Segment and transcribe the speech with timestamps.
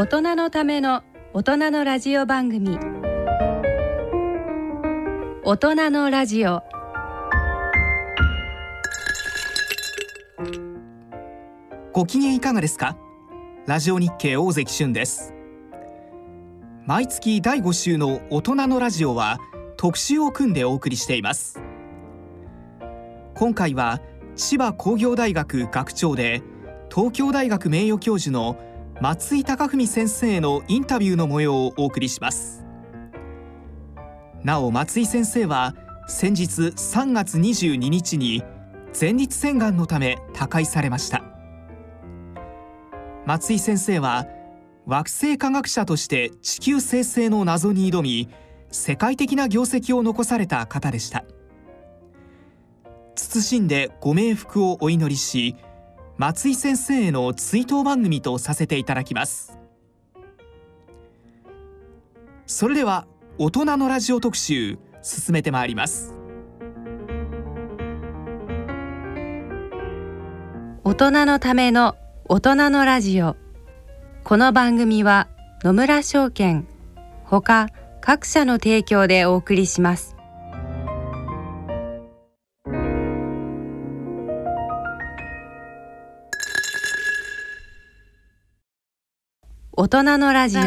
[0.00, 1.02] 大人のための
[1.34, 2.78] 大人のラジオ番組。
[5.44, 6.62] 大人のラジオ。
[11.92, 12.96] ご機嫌いかがですか？
[13.66, 15.34] ラジオ日経大関俊です。
[16.86, 19.38] 毎月第5週の大人のラジオは
[19.76, 21.60] 特集を組んでお送りしています。
[23.34, 24.00] 今回は
[24.34, 26.40] 千葉工業大学学長で
[26.90, 28.56] 東京大学名誉教授の
[29.02, 32.66] 松井貴文先生のインタビューの模様をお送りします。
[34.44, 35.74] なお松井先生は
[36.06, 38.42] 先日3月22日に
[38.98, 41.22] 前立腺がんのため他界されました。
[43.24, 44.26] 松井先生は
[44.84, 48.28] 惑星科学者として地球生成の謎に挑み
[48.70, 51.24] 世界的な業績を残された方でした。
[53.16, 55.56] 謹んでご冥福をお祈りし
[56.20, 59.58] 松井先生への追悼番組とさせていただきます。
[62.44, 63.06] それでは
[63.38, 66.14] 大人のラジオ特集進めてまいります。
[70.84, 73.36] 大人のための大人のラジオ。
[74.22, 75.26] この番組は
[75.64, 76.68] 野村証券
[77.24, 77.68] ほか
[78.02, 80.19] 各社の提供でお送りします。
[89.82, 90.60] 大人のラジオ。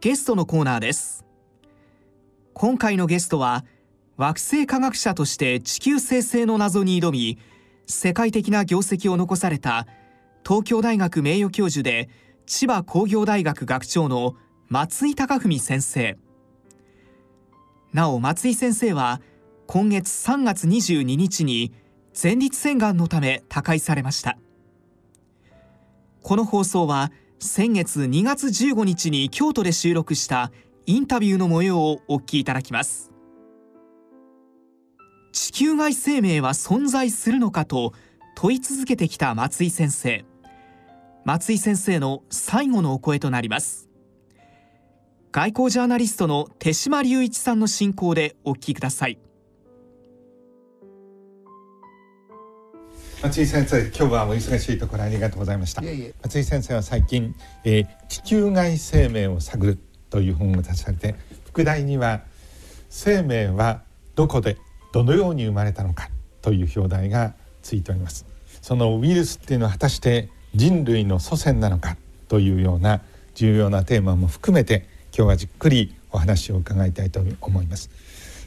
[0.00, 1.26] ゲストのコーナーです。
[2.54, 3.66] 今回のゲストは
[4.16, 7.38] 惑星科学者として地球生成の謎に挑み
[7.86, 9.86] 世界的な業績を残された
[10.42, 12.08] 東京大学名誉教授で
[12.46, 14.36] 千葉工業大学学長の
[14.70, 16.16] 松井貴文先生。
[17.92, 19.20] なお松井先生は
[19.66, 21.74] 今月3月22日に
[22.20, 24.38] 前立腺がんのため他界されました。
[26.22, 30.52] この放送は先月2月15日に京都で収録した
[30.86, 33.10] インタビューの模様をお聞きいただきます。
[35.32, 37.92] 地球外生命は存在するのかと
[38.36, 40.24] 問い続けてきた松井先生。
[41.24, 43.88] 松井先生の最後のお声となります。
[45.32, 49.18] 外交ジャーナリストの手島隆一さんの進行でお聞きください。
[53.22, 55.82] 松井先生今日はお忙しいところありがとうございました。
[56.22, 59.78] 松井先生は最近、えー地球外生命を探る
[60.10, 61.14] という本を出されて
[61.46, 62.22] 副題には
[62.90, 63.82] 生命は
[64.16, 64.58] どこで
[64.92, 66.10] どのように生まれたのか
[66.42, 68.26] という表題がついております。
[68.60, 71.96] そのウイルスっていうのは果たして人類の祖先なのか
[72.26, 73.02] というような
[73.36, 77.88] 重要なテーマも含めて今日はじっくりお話を伺いたいと思います。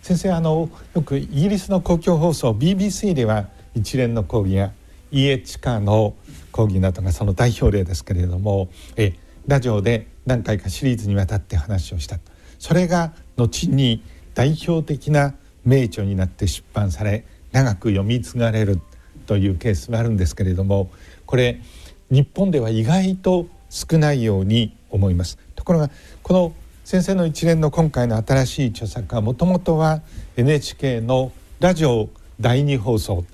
[0.01, 4.71] 先生あのよくイギリスの公共放送 BBC では一連の講義や
[5.11, 6.15] EH カーの
[6.51, 9.13] 講義などがその代表例ですけれどもえ
[9.47, 12.17] ラジオで何回かシリーズにわたって話をした。
[12.57, 14.01] それが後に
[14.33, 18.79] 代表的な名著になって出版され長く読み継がれる
[19.27, 20.89] というケースがあるんですけれども
[21.25, 21.61] これ
[22.09, 25.37] 日本では意外と少ないように思います。
[25.55, 25.89] ところが
[26.23, 26.53] この
[26.83, 30.01] 先生の一連の今回の新しい著作はもともとは
[30.37, 32.09] NHK のラジオ
[32.39, 33.25] 第二放送。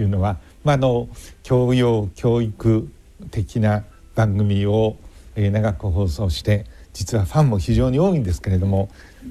[0.00, 1.08] いうのは、まあ、の
[1.42, 2.88] 教養教育
[3.30, 4.96] 的な番組を、
[5.36, 8.88] え長く放送して実はファンも非常に多いんですけれども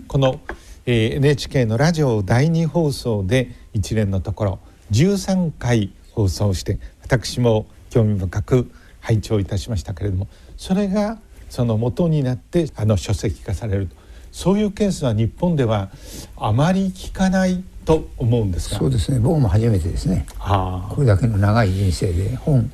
[0.07, 0.39] この、
[0.85, 4.59] え NHK のラジオ第二放送で一連のところ
[4.91, 11.19] 13回放送して私も興味深く拝聴いたしましたけれどもそれが
[11.49, 14.07] その元になってあの書籍化されると。
[14.31, 15.89] そういうケースは日本では
[16.35, 18.77] あまり聞かないと思うんですが。
[18.77, 19.19] そうですね。
[19.19, 20.25] 僕も初めてですね。
[20.39, 22.69] あこれだけの長い人生で本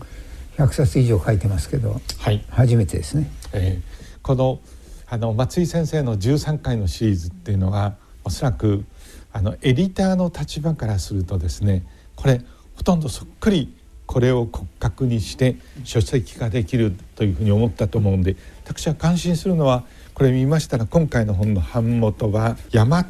[0.57, 2.43] 100冊以上書いてますけどあはい。
[2.49, 3.31] 初めてですね。
[3.53, 4.61] えーこの
[5.09, 8.85] あの松井先生の13回のシリーズっていうのはおそらく
[9.33, 11.85] あのエディターの立場からするとですね
[12.15, 12.41] これ
[12.77, 19.83] ほとんどそっくりこれを骨格にして書籍化できるというふうに思ったと思うんで私は感心するのは
[20.13, 23.03] これ見ましたら今回の本の版元は大和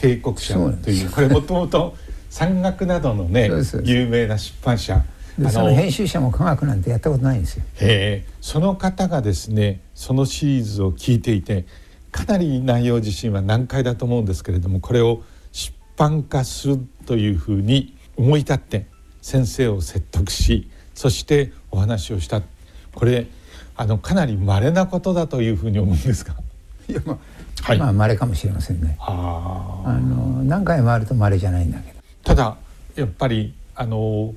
[0.00, 1.94] 警告者というこれもともと
[2.30, 3.50] 山岳などのね
[3.84, 5.04] 有名な出版社。
[5.38, 7.64] でその編集者も科学なんてやったことないんですよ。
[7.80, 8.24] え。
[8.26, 11.66] ーその方がですねそのシリーズを聞いていて
[12.10, 18.86] かなり内容自身は難解だと思うんですけれどもこれを出版化するというふうに思い立って
[19.20, 22.42] 先生を説得しそしてお話をした。
[22.94, 23.26] これ
[23.76, 26.34] あのかなり稀なことだというふうに思うんですが。
[26.88, 27.18] いやまあ、
[27.62, 27.78] はい。
[27.78, 28.96] まあ稀かもしれませんね。
[29.00, 32.00] ああの何回もあると稀じゃないんだけど。
[32.24, 32.56] ただ
[32.96, 34.34] やっぱりあの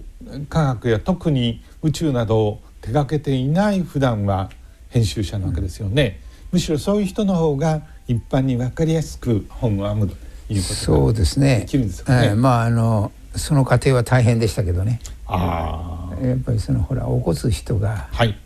[0.49, 4.49] 科学や特に宇宙など手がけていない普段は
[4.89, 6.19] 編集者なわけですよね、
[6.51, 10.15] むしろそういう人の方が一般に分かりやすく本を編むと
[10.49, 11.61] いうことそうですね。
[11.61, 12.27] できるんですかね。
[12.27, 14.99] えーまああのその過程は大変でしたけどね。
[15.25, 18.37] ああやっぱりそのほら起こす人がはい。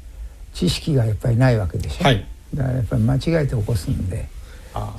[0.54, 2.26] 知識がやっぱりないわけでしょ、はい。
[2.54, 4.28] だからやっぱり間違えて起こすんで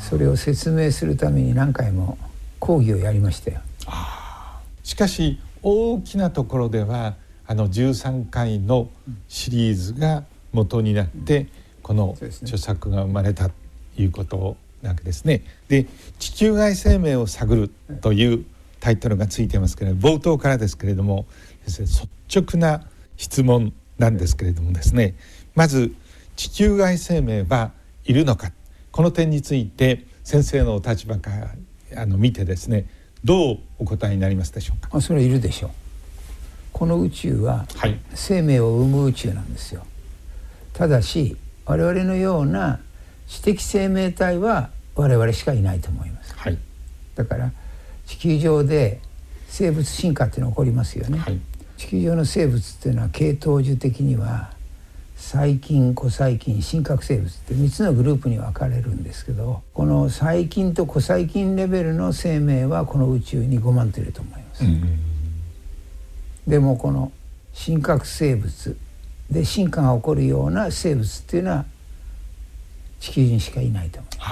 [0.00, 2.19] それを説明するために何回も
[2.59, 3.61] 講義をやりましたよ。
[4.82, 7.15] しかし大きなところでは
[7.47, 8.88] あの13回の
[9.29, 11.47] シリーズが元になって
[11.82, 13.55] この著作が生まれたと
[13.99, 15.43] いうことなわけですね。
[15.69, 15.87] で
[16.19, 18.44] 「地球外生命を探る」という
[18.81, 21.26] タイトルがついてますけれど冒頭からですけれども
[21.67, 22.87] 率直な
[23.17, 25.14] 質問なんですけれどもですね
[25.55, 25.93] まず
[26.37, 27.73] 地球外生命は
[28.05, 28.53] いるのか
[28.99, 32.89] この点について先生のお立場からあの見てですね
[33.23, 34.89] どうお答えになりますでしょうか？
[34.91, 35.71] あそれはいるでしょう。
[36.73, 37.97] この宇宙ははい。
[38.15, 39.87] 生命を生む宇宙なんですよ。
[40.73, 42.81] ただし我々のような
[43.29, 46.35] 知的生命体は我々しかいないと思います。
[46.35, 46.59] はい。
[47.15, 47.53] だから
[48.05, 49.00] 地球上で
[49.47, 51.39] 生物進化っていうのが起こりますよね、はい。
[51.77, 54.50] 地球上の生物っていうのは系統樹的には
[55.19, 64.65] 細菌古細菌真核生物って3つのグループに分かれるんですけどこの細菌と古細菌レベルの生命はこの宇宙に5万といると思います、
[66.47, 67.12] でもこの
[67.53, 68.76] 真核生物
[69.29, 71.64] で進化が起こるような生物っていうのは
[73.00, 74.31] 地球にしかいないと思います。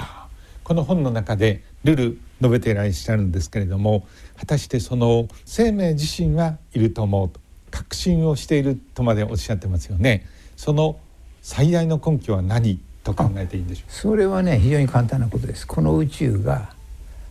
[0.63, 4.07] この本の中でルル述べていらっしゃるんですけれども
[4.37, 7.39] 果たしてその生命自身はいると思うと
[7.71, 10.25] 確信をしているとまでおっしゃってますよね
[10.57, 10.99] その
[11.41, 13.91] 最大の根拠は何と考えていいんでしょう？
[13.91, 15.65] それはね非常に簡単なことです。
[15.65, 16.73] この宇宙が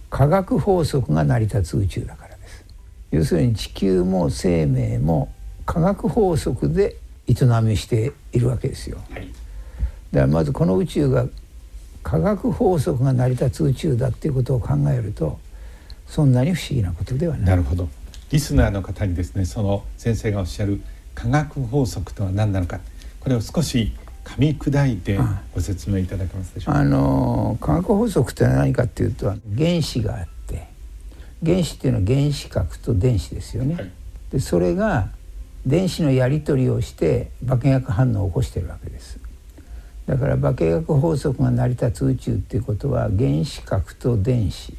[0.08, 2.64] 化学法則が成り立つ宇宙だからです。
[3.10, 5.30] 要するに地球も生命も
[5.66, 6.96] 化学法則で
[7.26, 8.96] 営みしているわけですよ。
[8.96, 9.28] か、はい、
[10.12, 11.26] だからまずこの宇宙が
[12.04, 15.40] 化学法則が成り立つ宇宙だっていうことを考えると
[16.06, 17.46] そんなに不思議なことではない。
[17.46, 17.88] なるほど。
[18.30, 20.80] リスナーの方にですねその先生がおっしゃる
[21.16, 22.78] 化学法則とは何なのか
[23.26, 23.90] これを少し
[24.22, 25.18] 噛み砕いて
[25.52, 30.68] ご説明いただけますでしょうか、あの化学法則って何かっていうと原子があって
[31.44, 33.74] 原子っていうのは原子核と電子ですよね。
[33.74, 33.90] はい
[34.30, 35.08] でそれが
[35.66, 39.18] 電子のやり取りをして化学反応を起こしてるわけです。
[40.06, 44.72] だから化学法則が成り立つ宇宙っていうことは原子核と電子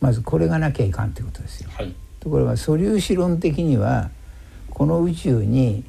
[0.00, 1.68] まずこれがなきゃいかんってことですよ。
[1.74, 4.08] はいところが素粒子論的には
[4.70, 5.84] この宇宙に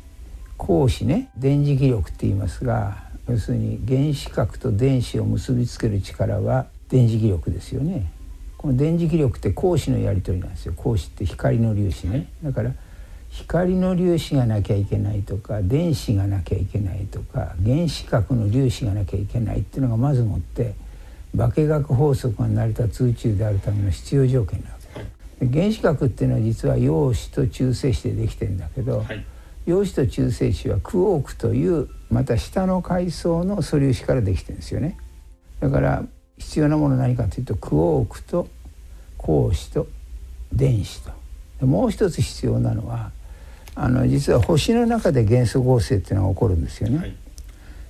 [0.61, 2.97] 光子ね電磁気力って言いますが
[3.27, 8.11] 要するに原子核と電子を結びつける力は電磁気力ですよね。
[8.57, 12.71] この電磁気力って光子のやり取りなんですよ光子って光の粒子ねだから
[13.31, 20.75] 光の粒子がなきゃいけないとか電子がなきゃいけないとか原子核の粒子がなきゃいけないっていうのがまずもって
[21.35, 25.53] 化学法則が成り立つ宇宙であるための必要条件なわけです。
[25.53, 29.25] 原子核っていうのは実は陽子と中性子でできてるんだけど、はい
[29.65, 34.97] 陽子と中性子はクォークというまた下の階層の素粒子からできてるんですよね。
[35.59, 36.03] だから
[36.37, 38.47] 必要なものは何かというとクォークと
[39.19, 39.87] 光子と
[40.51, 41.11] 電子と
[41.59, 43.11] でもう一つ必要なのは
[43.75, 46.97] あの実は星の中で元素合成っていうのが起こるんですよね。
[46.97, 47.15] はい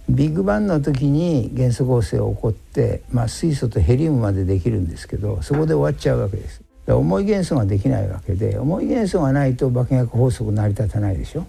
[0.10, 6.62] ビッグバンの時に元素合成が起こって、まあ、水素とヘリウムまでできるんですけどそこで終わっちゃうわけです。
[6.88, 11.46] 重い元素ができないわけで重い元素がないと化学法則成り立たないでしょ。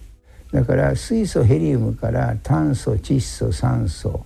[0.52, 4.24] だから水素ヘリウムから炭素窒素酸素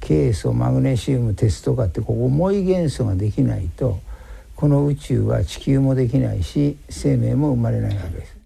[0.00, 3.98] ケイ素マグネシウム鉄とかってこう重い元素ができないと
[4.56, 8.36] この宇宙は地球もできないし生命も生まれないわけです。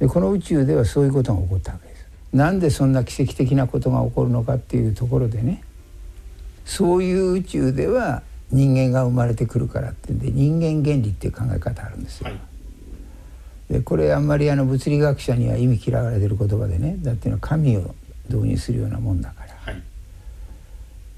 [0.00, 2.06] でこの宇宙ではそういうことが起こったわけです。
[2.32, 5.62] なんでそんな奇跡的なことが起こるのかっていうところでね
[6.64, 12.28] そういう宇宙では人間が生まれてくるからってんで人間原理っていう考え方あるんですよ。
[12.28, 12.47] はい
[13.70, 17.94] でこれあんまりあの物理学者には意味嫌われてる言葉でねだっていうのは神を
[18.28, 19.72] 導入するようなもんだから。
[19.72, 19.82] はい。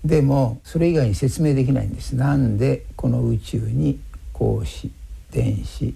[0.04, 2.16] でもそれ以外に説明できないんです。
[2.16, 4.00] なんでこの宇宙に
[4.32, 4.90] 光子
[5.30, 5.94] 電子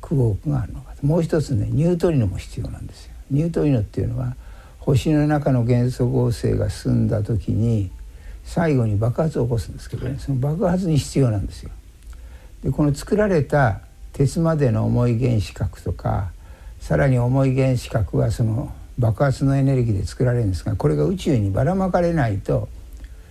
[0.00, 3.12] クォークがあるのかもう一つねニュートリノも必要なんですよ。
[3.30, 4.36] ニュートリノっていうのは
[4.78, 7.90] 星の中の元素合成が進んだ時に
[8.44, 10.16] 最後に爆発を起こすんですけどね。
[10.18, 11.70] その爆発に必要なんですよ。
[12.64, 13.80] でこの作られた
[14.12, 16.30] 鉄までの重い原子核とか
[16.80, 22.68] さらに重い原子核はその爆発のエネルギーで作られるんですがこれが宇宙にばらまかれないと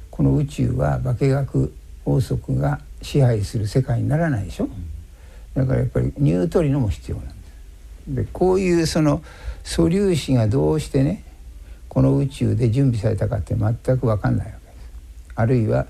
[0.10, 1.74] この宇宙は化学
[2.04, 4.70] 法則が支配する世界にならないでしょ
[5.54, 7.42] だからやっぱりニュートリノも必要なんです
[8.08, 9.22] でこういうその
[9.64, 11.24] 素粒子がどうしてね
[11.92, 15.32] この宇宙で準備されたかって全く分かんないわけです。
[15.36, 15.88] あるいは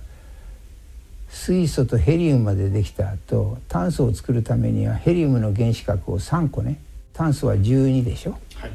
[1.32, 6.78] 水素とヘリウムまでできた後炭素を作るためにはヘリウムの原子核を3個ね。
[7.14, 8.72] 炭素は12でしょ、はい、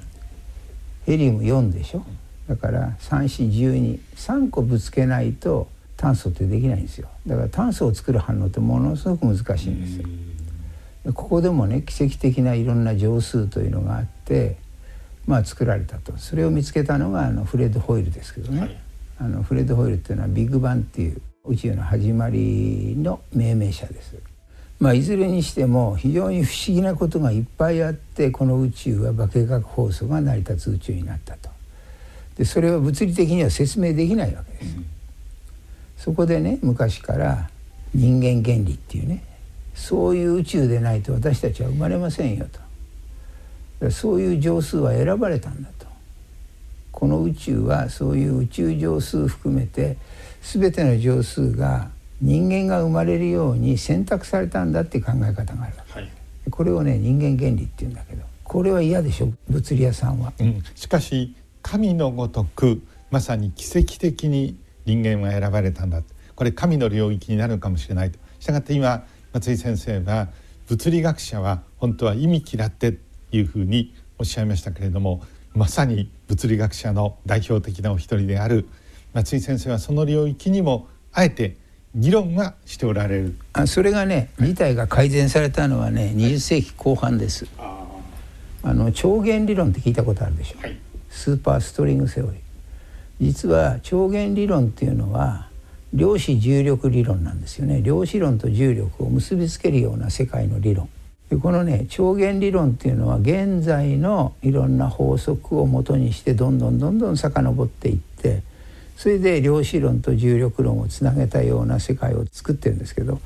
[1.04, 2.04] ヘリウム4でしょ。
[2.48, 7.08] だから3412個ぶつけないと炭素ってできないんですよ。
[7.26, 11.12] だから炭素を作る反応ってものすごく難しいんですよ。
[11.12, 14.56] ここでもね奇跡的ないろんな乗数というのがあって
[15.26, 16.16] まあ作られたと。
[16.16, 18.78] それを見つけたのがあのフレッド・ホイルですけどね、はい、
[19.20, 24.16] あのフレッド・ホイルっていうのはビッグバンっていう宇宙の始まりの命名者です。
[24.78, 31.48] まあ、いずれにしても非常に不思議なことがいっぱいあってこの宇宙は化学放送が成り立つ宇宙になったと。
[32.36, 34.86] でそれは物理的には説明できないわけです、うん、
[35.96, 37.48] そこでね昔から
[37.94, 39.24] 人間原理っていうね
[39.74, 42.46] そういう宇宙でないと私たちは生まれませんよ
[43.80, 43.90] と。
[43.90, 45.86] そういう上数は選ばれたんだと。
[46.92, 49.96] この宇宙はそういう宇宙上数含めて
[50.52, 56.10] 全ての上数が人間が生まれるように選択されたんだっていう考え方があるわけ、はい、
[56.50, 66.02] これをね人間原理っていうんだけどこれは嫌でしょ物理屋さんは、うん、しかし神のごとくまさに奇跡的に人間は選ばれたんだ
[66.36, 68.18] これ神の領域になるかもしれないと。
[68.38, 70.28] したがって今松井先生は
[70.68, 72.98] 物理学者は本当は意味嫌って
[73.32, 75.22] いうふうにおっしゃいましたけれども
[75.54, 78.68] まさに物理学者の代表的なお一人である
[79.16, 81.56] 松井先生はその領域にもあえて
[81.94, 83.35] 議論はしておられる。
[83.54, 87.46] あそれがね事態が改善されたのはね20世紀後半です。
[88.62, 90.76] あの超弦理論って聞いたことあるでしょ、はい、
[91.08, 92.32] スーパーストリングセオリー。
[93.23, 95.49] 実は超弦理論っていうのは
[95.94, 97.80] 量子重力理論なんですよね。
[97.80, 100.90] 量子論と重力を結びつけるような世界の理論。
[101.30, 108.42] でこのね超弦理論っていうのは現在のいろんな法則をもとにしてどんどんどんどん遡っていって
[108.96, 113.20] それで量子論と重力論をつなげたような世界を作ってるんですけど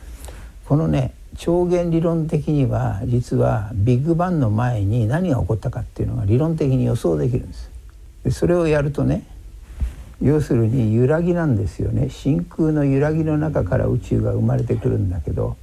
[0.66, 7.70] このね超弦理論的には実はビッグバンの前に何が起こったかっていうのが理論的に予想できるんです。
[8.24, 9.24] でそれをやるとね
[10.20, 15.56] 要するに揺らぎなんですよね真空の揺らぎの中から宇宙が生まれてくるんだけど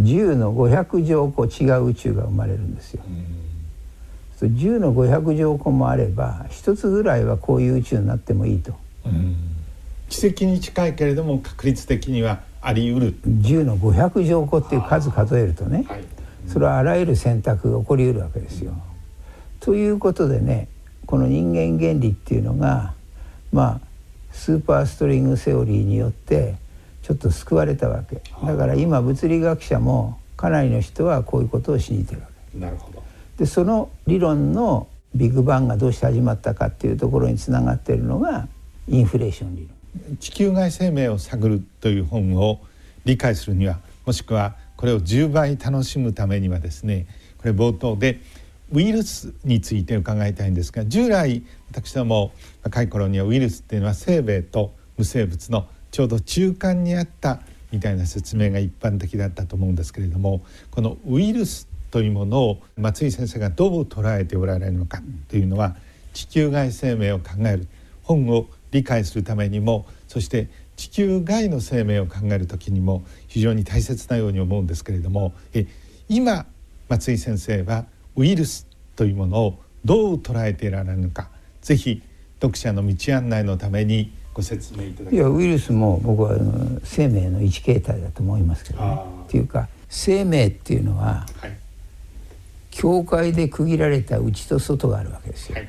[0.00, 3.02] 10の500乗個違う宇宙が生まれるんですよ。
[4.40, 8.83] 10の500乗個もあれば一つぐらいはこういう宇宙になってもいいと。
[10.08, 13.20] 奇跡に近いけれども確率的にはあり得る。
[13.26, 16.04] 10の500乗個っていう数数えるとね、はい、
[16.46, 18.74] それはあらゆる選択が起こりうるわけですよ。
[19.60, 20.68] ということでね
[21.06, 22.94] この人間原理っていうのが
[23.52, 23.80] まあ
[24.32, 26.56] スーパーストリングセオリーによって
[27.02, 28.22] ちょっと救われたわけ。
[28.44, 32.58] だから今物理学者もかなりの人はこういうことを信じてるわけ。
[32.58, 33.02] なるほど。
[33.38, 38.48] でその理論のビッグバンがどうして始まったかっていうところにつながっているのが
[38.88, 40.16] インフレーション理論。
[40.18, 42.60] 地球外生命を探るという本を
[43.04, 47.06] 理解するにはもしくはこれを10倍楽しむためにはですね
[47.38, 48.20] これ冒頭で
[48.72, 65.76] ウイルスについて伺いたいんですが従来私ども若い頃にはウイルスっていうのは生命と無生物のちょうど中間にあったみたいな説明が一般的だったと思うんですけれどもこのウイルスというものを松井先生がどう捉えておられるのかというのは
[66.12, 67.68] 地球外生命を考える
[68.02, 75.66] 本を理解するためにもそして地球外の生命を考える時にも非常に大切なように思うんですけれどもえ
[76.08, 76.44] 今
[76.88, 78.66] 松井先生はウイルス
[78.96, 81.28] というものをどう捉えていられるのか
[81.62, 82.02] ぜひ
[82.42, 86.36] 読者の道案内のためにご説明いただきいやウイルスも僕は
[86.82, 88.98] 生命の一形態だと思いますけどね。
[89.28, 91.56] っていうか生命っていうのは、はい、
[92.72, 95.54] 境界で区切られた内と外があるわけですよ。
[95.54, 95.68] はい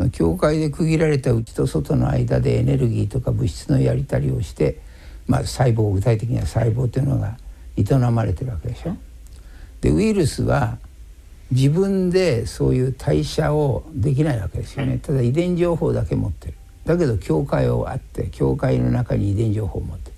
[0.00, 4.80] その境界で区切られた内と外の間でエネルギーとか物質のやり取りをして、
[5.26, 7.36] まあ、細胞具体的には細胞というのが
[7.76, 8.96] 営まれてるわけでしょ。
[9.82, 10.78] でウイルスは
[11.50, 14.98] 自分でそういう代謝をできないわけですよね。
[15.02, 16.54] ただ遺伝情報だけ持ってる。
[16.86, 20.16] だけど境界をあって境界の中に遺伝情報を持ってる。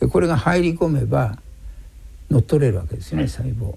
[0.00, 1.36] でこれが入り込めば
[2.30, 3.74] 乗っ取れるわけですよね細胞。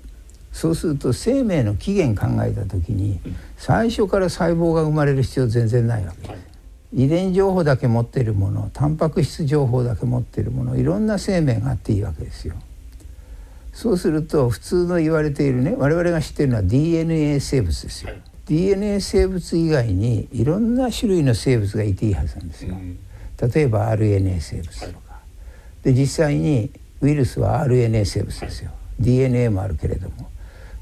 [0.54, 3.20] そうすると生命の起源考えた時に
[3.58, 6.44] 最初から細胞が生まれる必要全然ないわけです。
[6.96, 12.54] 遺伝情報だけ持っているものタンパク質情報だけ持っているものいろんな生命があっていいわけですよ。
[13.74, 18.12] そうすると普通の言われているね我々が知っているのは DNA 生物ですよ。
[18.12, 22.76] はい、DNA 生物以外にいろんな種類の生物がいていいはずなんですよ。
[23.42, 25.20] 例えば RNA 生物とか。
[25.82, 26.70] で実際に
[27.02, 28.70] ウイルスは RNA 生物ですよ。
[29.00, 30.30] DNA もあるけれども。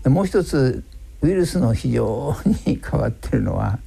[0.05, 0.83] もう一つ
[1.21, 3.79] ウイルスの非常に変わってるのは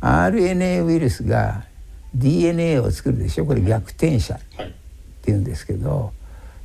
[0.00, 1.64] RNA ウイルスが
[2.14, 3.46] DNA を作るでしょ？
[3.46, 4.38] これ逆転写っ
[5.22, 6.12] ていうんですけど、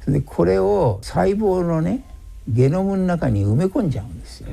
[0.08, 2.04] でこれを細胞のね
[2.48, 4.48] ゲノムの中に埋め込んじゃうんですよ。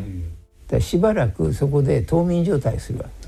[0.68, 3.19] だしばらくそこで冬眠状態するわけ、はい、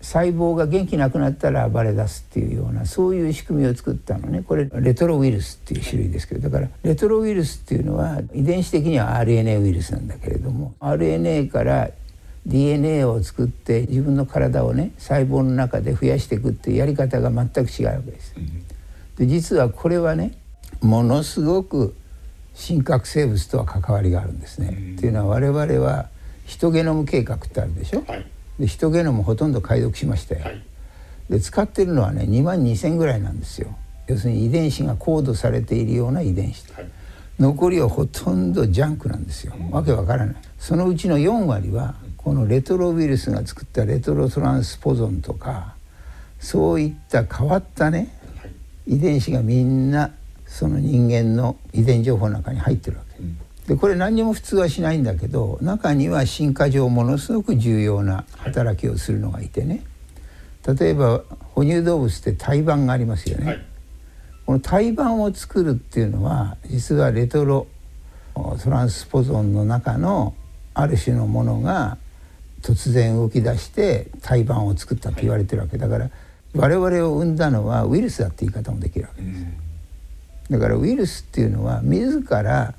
[0.00, 11.90] 細胞が元気なくなったら暴れ出すっていうようなそういう仕組みを作ったのねこれレトロウイルスっていう種類ですけどだからレトロウイルスっていうのは遺伝子的には RNA ウイルスなんだけれども RNA から
[12.46, 18.34] DNA を作って自分の体をね細胞の中で増やしていくっていうやり方が全く違うわけです。
[19.18, 20.32] で実はこれはね
[20.80, 21.94] ものすごく
[22.54, 24.94] 真核生物とは関わりがあるんですね。
[24.96, 26.08] っていうのは我々は
[26.46, 28.26] ヒトゲノム計画ってあるでしょ、はい、
[28.60, 30.62] でヒトゲノムほとんど解読しましたよ、はい、
[31.30, 33.74] で使ってるのはね2万2,000ぐらいなんですよ。
[34.06, 36.90] 要するに遺伝子がコードされているような遺伝子、はい、
[37.38, 40.36] 残りはほとんどジャンクなんですよ、うん、わけわからない。
[40.58, 45.74] そのうちの4割はこのレトロウイルスが作ったレトロトランスポゾンとか
[46.38, 48.14] そういった変わったね
[48.86, 50.10] 遺伝子がみんな
[50.46, 53.09] その人間の遺伝情報の中に入ってるわけ、うん
[53.70, 59.84] でこれ何にも普通はしないんだけど中には進化上ものすごく重要な働きをするのがいてね。
[60.66, 61.22] 例えば
[61.54, 63.64] 哺乳動物って胎盤がありますよね、はい、
[64.44, 67.68] この胎盤を作るっていうのは実はレトロ
[68.34, 70.34] トランスポゾンの中の
[70.74, 71.96] ある種のものが
[72.62, 75.78] 突然動き出して胎盤を作ったと言われてるわけ。
[75.78, 76.10] だから
[76.54, 79.46] 我々を生んだのはウイルスだって言い方もできるわけです。
[80.50, 82.74] だからウイルスっていうのは自ら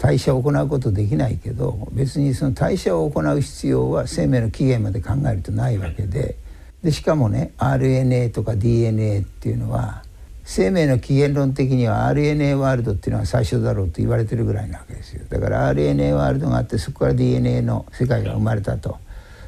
[0.00, 6.36] 代謝を行うことできないけど別にその代謝を行う必要は生命の起源まで考えるとないわけで。
[6.82, 10.02] でしかもね RNA とか DNA っていうのは
[10.42, 15.22] 生命の起源論的には RNA ワールドっていうのは最初だろうと言われてるぐらいなわけですよ。
[15.28, 18.96] だから RNA ワールドがあってそこから DNA の世界が生まれたと。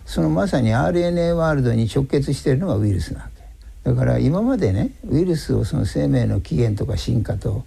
[0.04, 3.42] そのまさに RNA ワールドに直結してるのがウイルスなわけ。
[3.90, 7.64] だから今までねウイルスをその生命の起源とか進化と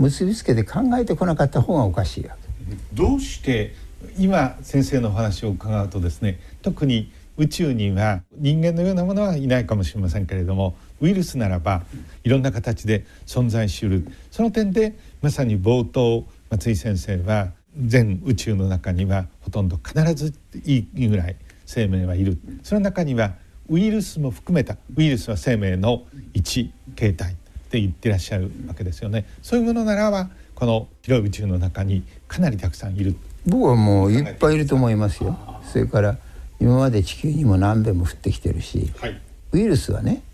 [0.00, 2.74] 結びつけて考えてこなかった方がおかしいわけ。
[2.94, 3.74] どうして
[4.18, 11.82] 今先生のお話を伺うとですね特に宇宙には人間のようなものはいないかもしれませんけれどもウイルスならば
[12.24, 14.06] いろんな形で存在しうる。
[14.30, 20.34] その点でまさに冒頭松井先生は全宇宙の中にはほとんど必ず
[20.64, 21.36] いいぐらい
[21.66, 22.38] 生命はいる。
[22.62, 23.34] その中には
[23.68, 27.36] ウイルスも含めたウイルスは生命の一形態。
[27.70, 29.24] って言ってらっしゃるわけですよね。
[29.42, 33.14] そういうものならばこの広い宇宙の中にかなりたくさんいる。
[33.46, 35.38] 僕はもういっぱいいると思いますよ。
[35.62, 36.18] それから
[36.58, 39.20] 今まで地球にも何べんも降ってきてるし、はい、
[39.52, 40.24] ウイルスはね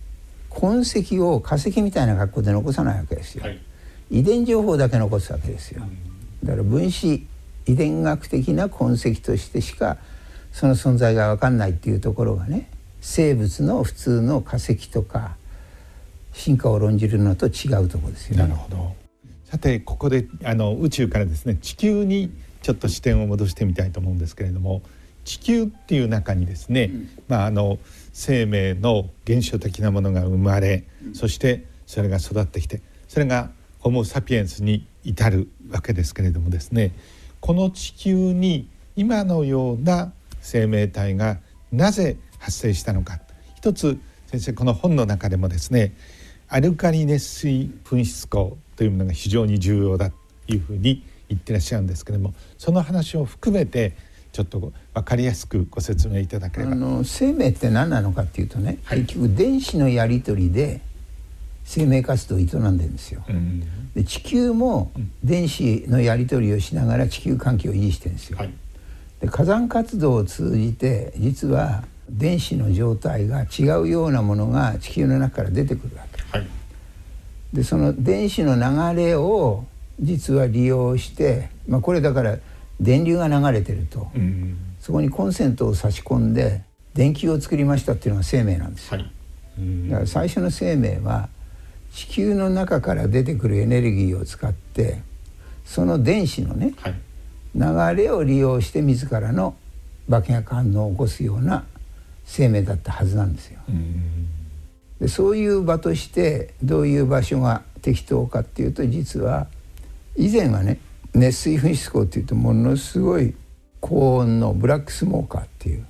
[0.49, 3.61] 痕跡を化石みたいな格好で残さないわけですよ、はい、
[4.11, 5.83] 遺伝情報だけ残すわけですよ。
[6.43, 7.27] だから分子
[7.67, 9.99] 遺伝学的な痕跡としてしか
[10.53, 12.71] その存在が分かんないっていうところがね
[13.03, 15.37] 生物の普通の化石とか
[16.37, 18.43] 進化を論じるのと違うところですよね。
[18.43, 18.95] なるほど。
[19.45, 22.31] さてここであの宇宙からですね地球に
[22.63, 24.83] ちょっと視点を戻してみたいと思うんですけれども
[25.25, 27.79] 地球っていう中にですね、うん、まああの
[28.13, 36.93] 生命の原初的なものが生まれ、うん、そしてそれが育ってきてそれがホモ・サピエンスに至るわけですけれどもですね
[37.41, 41.39] この地球に今のような生命体が
[41.73, 43.21] なぜ発生したのか。
[43.57, 45.95] 一つ先生この本の中でもですね
[46.49, 50.17] アルカリ熱水噴出口というものが非常に重要だと
[50.49, 53.97] いうふうに言ってらっしゃるんですけれどもその話を含めて
[54.33, 56.73] ちょっと分かりやすくご説明いただければ。
[56.73, 60.83] あの生命って何なのかっていうとね、はい、結局電子のやり取りで
[61.65, 64.93] 生命活動を営んでるんですよ、うん、で地球も
[65.25, 68.53] 電子のやり取りをしながら地球環境を維持してるんですよ、はい、
[69.21, 76.16] で火山活動を通じて実は電子の状態が違うようなものが地球の中から出てくるわけ。
[76.16, 76.16] はい、
[77.53, 79.65] でその電子の流れを
[80.01, 82.39] 実は利用して、まあ、これだから
[82.81, 86.63] 電流が流れてると、うん、そこにコンセントを差し込んで
[86.95, 89.13] 電球を作りましたっていうのが生命なんですよ、はい。
[89.59, 91.29] うん、だから最初の生命は
[91.93, 95.01] 地球の中から出てくるエネルギーを使って
[95.65, 96.95] その電子のね、はい、
[97.55, 99.57] 流れを利用して自らの
[100.09, 101.65] 爆薬反応を起こすような
[102.25, 103.61] 生命だったはずなんですよ。
[103.69, 104.36] うん
[105.01, 109.47] でそういう場としてどういう場所が適当かっていうと実は
[110.17, 110.79] 以前はね
[111.15, 113.35] 熱水噴出口っていうとものすごい
[113.81, 115.87] 高温のブラックスモーカーっていう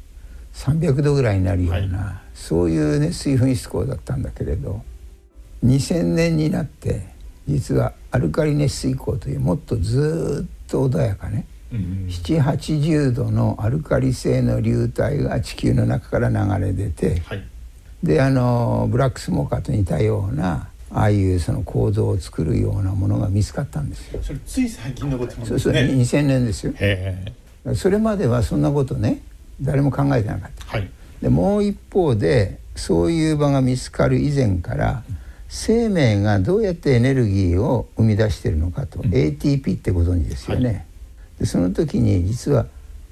[0.55, 4.83] 300度ぐらいになるような、はい、そういう熱水噴出口だったんだけれど
[5.65, 7.07] 2000年になって
[7.47, 17.45] 実はアルカリ熱水口というもっとずっと穏やかね780度のアルカリ性の流体が地球の中から流れ出て、はい、
[18.07, 24.23] であのブラックスモーカーと似たようなああいうその構造を作るようなものが見つかったんですよ。
[24.23, 25.59] それつい最近のことなんですね。
[25.59, 26.73] そうそう2000年ですよ。
[27.75, 29.21] それまではそんなことね
[29.61, 30.65] 誰も考えてなかった。
[30.67, 30.89] はい、
[31.21, 35.03] でもう一方でそういう場が見つかる以前から
[35.49, 40.67] 生命がどうやってエネルギーを生み出しているのかと、うん、ATP ってご存知ですよね。
[40.69, 40.85] はい、
[41.41, 42.67] でその時に実は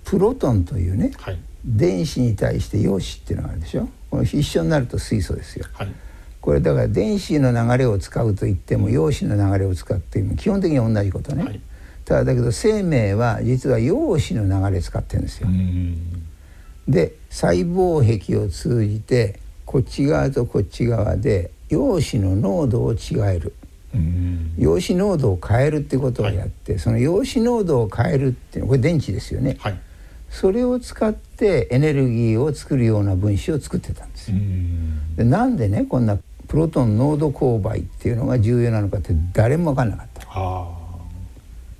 [0.04, 5.66] プロトンというね、はい、電子に対して陽子っていうのがあるでしょこの一緒になると水素ですよ。
[5.72, 5.92] はい、
[6.40, 11.60] これだから電子の流れを使うといっても陽子の流れを使っても基本的に同じことね。
[12.04, 15.48] ただだけど生命は実は陽子の流れ使ってるんですよ。
[16.86, 23.52] で細胞壁を通じてこっち側とこっち側で陽子の濃度を違える。
[24.58, 29.80] 陽子濃度を変えるってことをやって、はい、その陽子濃度を変えるっていうのはこれ電池ですよね、はい、
[30.34, 34.36] それを使ってエネルギーを作るような分子を作ってたんですよ。
[35.16, 36.18] でなんでねこんな
[36.48, 40.20] プロトン濃度勾配っていうのが重要なのかって誰も分かんなかった。
[40.24, 40.36] だか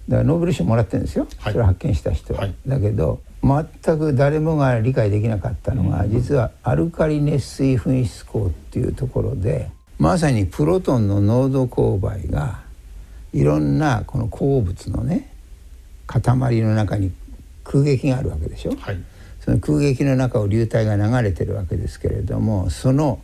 [0.08, 2.48] らノーベル賞もらってるんですよ、はい、それを発見した人は。
[2.64, 12.60] だけど全く誰もが理解できなかったのが、実はアルカリ熱水噴出孔っていうところでまさにプロトンの濃度勾配が
[13.32, 15.32] いろんなこの鉱物のね
[16.06, 16.20] 塊
[16.60, 17.10] の中に
[17.64, 19.02] 空撃があるわけでしょ、はい、
[19.40, 23.20] その空撃の中を流体が流れてるわけですけれどもその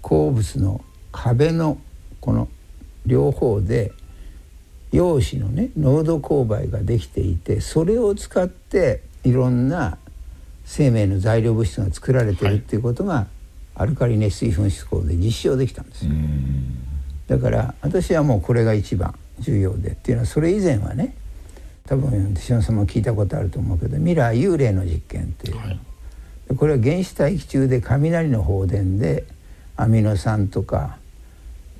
[0.00, 1.78] 鉱物の壁の
[2.20, 2.48] この
[3.06, 3.92] 両方で
[4.90, 9.98] 陽子のね濃度勾配ができていてそれを使っていろんな
[10.64, 13.26] 生命の材料物質が作られてるっていうことが、はい
[13.74, 16.12] アルカリ熱水噴出孔で実証できたんですよ。
[17.26, 21.16] だから私はもうこれが一番重要でっていうのはそれ以前はね
[21.92, 25.78] 多分手嶋さんも聞いたことあると思うけどミラー幽霊の実験っていう、はい、
[26.56, 29.24] これは原子大気中で雷の放電で
[29.76, 30.96] アミノ酸とか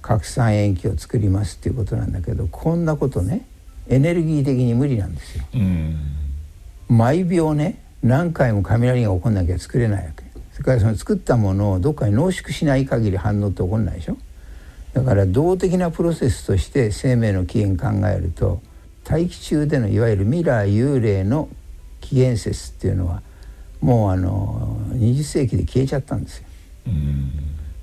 [0.02, 3.46] 核酸塩基を作りますっていうことなんだけどこんなことね
[3.88, 5.44] エネルギー的に無理なんですよ。
[6.88, 10.24] 毎秒ね何回も雷が起こんなきゃ作れないわけ。
[10.52, 14.18] それからその作ったものをどっかに濃縮しない限り反応って起こらないでしょ
[14.92, 18.60] だから動的なプロセスとして生命の起源考えると
[19.04, 21.48] 大気中でのいわゆるミラー幽霊の
[22.00, 23.22] 起源説っていうのは
[23.80, 26.46] もうあの20世紀で消えちゃったんですよ。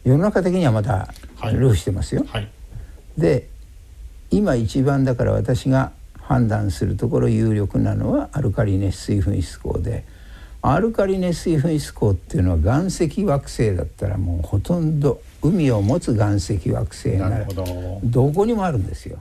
[0.04, 1.14] 世の中的にはまた
[1.52, 2.26] ルフしてますよ。
[2.30, 2.52] はいはい、
[3.18, 3.48] で
[4.32, 10.06] 今一番だから私が判断するところ有力なのはアルカリ熱水噴出孔で。
[10.62, 17.48] アルカリ熱水噴出孔っていうのは岩石惑星だったらもうほとんど海を持つ岩石惑星なら
[18.04, 19.20] どこにもあるんですよ。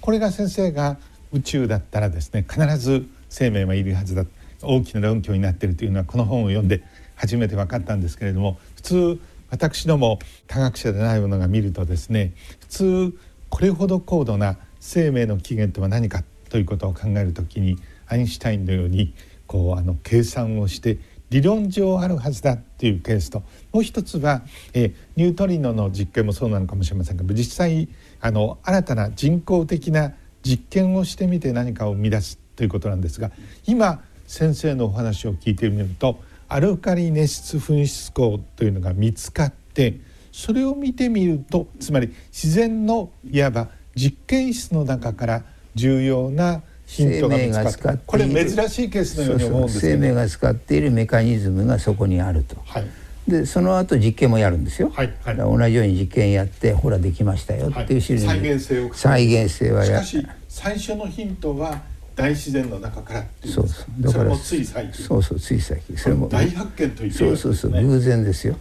[0.00, 0.96] これが先生が
[1.34, 4.24] 宇宙だったらですね必ず生命はいるはずだ。
[4.62, 6.82] 大きな論拠になっているというのはこの本を読んで
[7.16, 9.20] 初めて分かったんですけれども普通
[9.50, 10.18] 私ども
[10.48, 13.18] 科学者でないものが見るとですね普通
[13.50, 19.14] これほど高度な生命の起源とは何かということを考えるときにアインシュタインのように
[19.46, 20.98] こうあの計算をして
[21.30, 23.42] 理論上あるはずだっていうケースと。
[23.72, 24.42] もう一つは、
[24.72, 27.88] えニュートリノの実験もそうなのかもしれませんが実際
[28.20, 30.12] あの新たな人工的な
[30.44, 33.30] 実験をしてみて何かを生み出すということなんですが
[33.66, 39.98] 今先生のお話を聞いてみるとアルカリ熱質噴出孔というのが見つかって
[40.30, 52.84] それを見てみるとつまり自然のいわば実験室の中から重要な生命が使ってこれ珍しいケースのように思うんです生命が使っているメカニズムがそこにあると、はい、
[53.28, 58.94] でその後実験もやるんですよ、はいはい、同じように実験やってほらできましたよっていう種類、はい、再現性を。
[58.94, 61.80] 再現性はやしかし最初のヒントは
[62.14, 63.54] 大自然の中からっていう。
[63.54, 64.02] そうそう。
[64.02, 65.04] だからつい最近。
[65.04, 65.96] そうそうつい最近。
[65.96, 67.70] それも大発見と言って、ね、そうそうそう。
[67.70, 68.56] 偶然ですよ。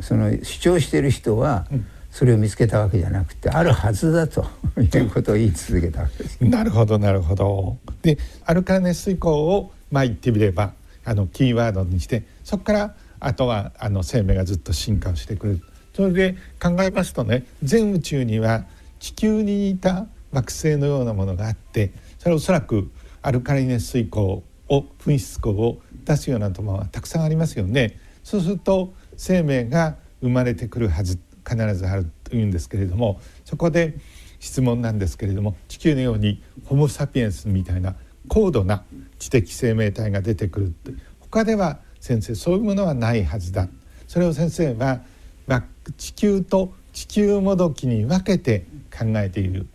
[0.00, 1.86] その主張している人は、うん。
[2.10, 4.46] それを見つけたわけじゃなくてあるはずだと
[4.78, 6.42] いうことを言い続けたわけです。
[6.42, 7.76] なるほどなるほど。
[8.00, 10.72] でアルカラ熱水孔をまあ言ってみれば
[11.04, 15.62] あのキーワードにしてそこからあとはあの生命がずっと進化をしてくる。
[15.94, 18.66] それで考えますとね全宇宙には
[18.98, 22.90] 地球に似た惑星のようなものがあってそれはおそらく
[23.22, 27.98] アルカリ熱水孔を噴出孔を出すようなところはたくさんありますよね。
[28.22, 33.94] そうすると生命が生まれてくるはず必ずあるというんですけれどもそこで
[34.40, 37.94] 質問なんですけれども地球のようにホモ・サピエンスみたいな
[38.28, 38.84] 高度な
[39.18, 43.68] 知的生命体が出てくるって他では先生そういうものはないはずだ
[44.06, 45.00] それを先生は
[45.96, 48.64] 地球と地球もどきに分けて
[48.96, 49.66] 考えている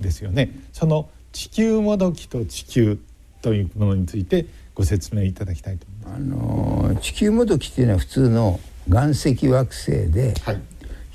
[0.00, 0.50] んですよね。
[0.72, 2.98] その地球もどきと地球
[3.42, 6.88] というものについてご説明いただきたいと思います。
[6.88, 8.58] あの地球もどきっていうのは普通の
[8.88, 10.60] 岩石惑星で、はい、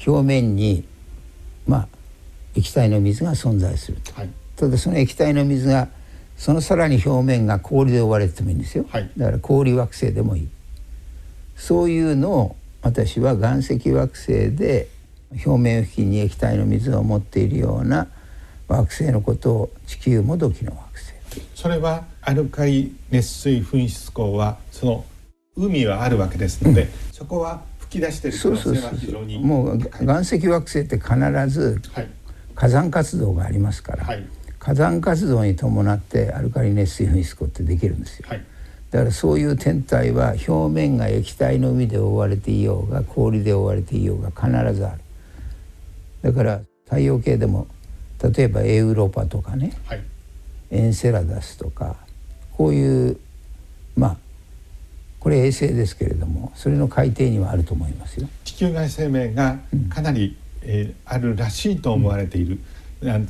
[0.07, 0.85] 表面に
[1.67, 1.87] まあ
[2.55, 5.89] 液体の水が存在すると、はい、ただその液体の水が
[6.41, 10.47] そのさらに表面が氷で覆われてもいいんですよ、はい、だから氷惑星でもいい。
[11.55, 14.87] そういうのを私は岩石惑星で
[15.45, 18.07] 表面付近に液体の水を持っているような
[18.67, 20.83] 惑星のことを地球もどきの惑
[21.29, 21.41] 星。
[21.53, 25.05] それはアルカリ熱水噴出口はその
[25.55, 31.15] 海はあるわけですので、うん、そこは吹き出している可能性は非常にもう岩石惑星って必
[31.49, 31.79] ず
[32.55, 34.25] 火山活動がありますから、はい、
[34.61, 38.45] 火山活動に伴ってアルカリ熱水噴出口ってできるんですよ、はい、
[38.91, 45.01] だからそういう天体は表面が液体の海で覆われていようが氷で覆われていようが必ずある。
[46.21, 47.65] だから太陽系でも
[48.21, 50.03] 例えばエウロパとかね、はい、
[50.69, 51.95] エンセラダスとか
[52.51, 53.17] こういう
[53.95, 54.17] まあ
[55.19, 58.29] これ衛星ですけれどもそれの海底にはあると思いますよ。
[58.43, 59.57] 地球外生命が
[59.89, 62.63] かなり、うん、えー、あるらしいと思われている、うん、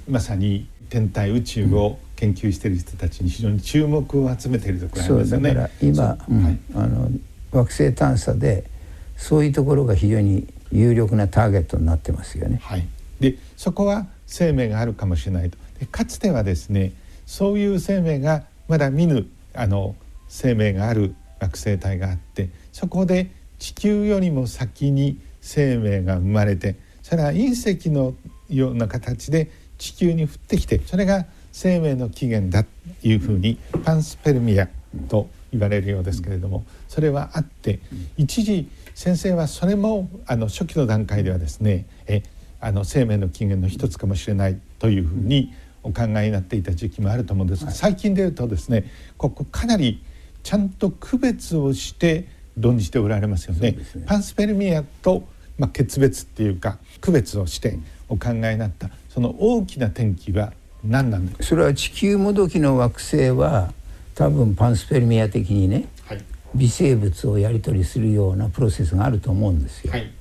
[0.09, 5.49] まさに天体宇宙を研究している人たちに非常に注目を集めているところありますよね。
[5.53, 7.09] だから今、うん、はい、あの
[7.51, 8.65] 惑星探査で
[9.17, 12.59] そういうところが非常に有力なターゲットになってますよね。
[12.61, 12.87] はい、
[13.19, 16.93] でそこは生命があるかもしれないとでかつてはですね
[17.25, 19.95] そういう生命がまだ見ぬあの
[20.27, 28.13] 生命がある惑星帯があってそこで地球よりも先に生命が生まれてそれは隕石の
[28.49, 29.49] ような形で
[29.81, 32.69] 地球に降ってきてそれが生命の起源だと
[33.03, 34.69] いうふうにパンスペルミア
[35.09, 37.79] と言われるようですけれどもそれはあって
[38.15, 42.21] 一時先生はそれもあの初期の段階ではですねえ
[42.59, 48.85] あの生命の起源の一つかもしれないというふうにお考えになっていた時期もあると思うんですが最近でいうとですね
[49.17, 50.03] ここかなり
[50.43, 53.71] ちゃんと区別をして論じておられますよね。
[53.71, 53.77] ね。
[54.05, 55.23] パンスペルミアと、
[55.57, 60.53] まあ、決別っていうか区別をしてお考えになったその大きな転機は
[60.85, 63.73] 何なんでそれは地球もどきの惑星は
[64.15, 66.23] 多分パンスペルミア的にね、はい、
[66.55, 69.91] 微生物をやり取りするようなプロセスがあると思うんですよ。
[69.91, 70.11] はい、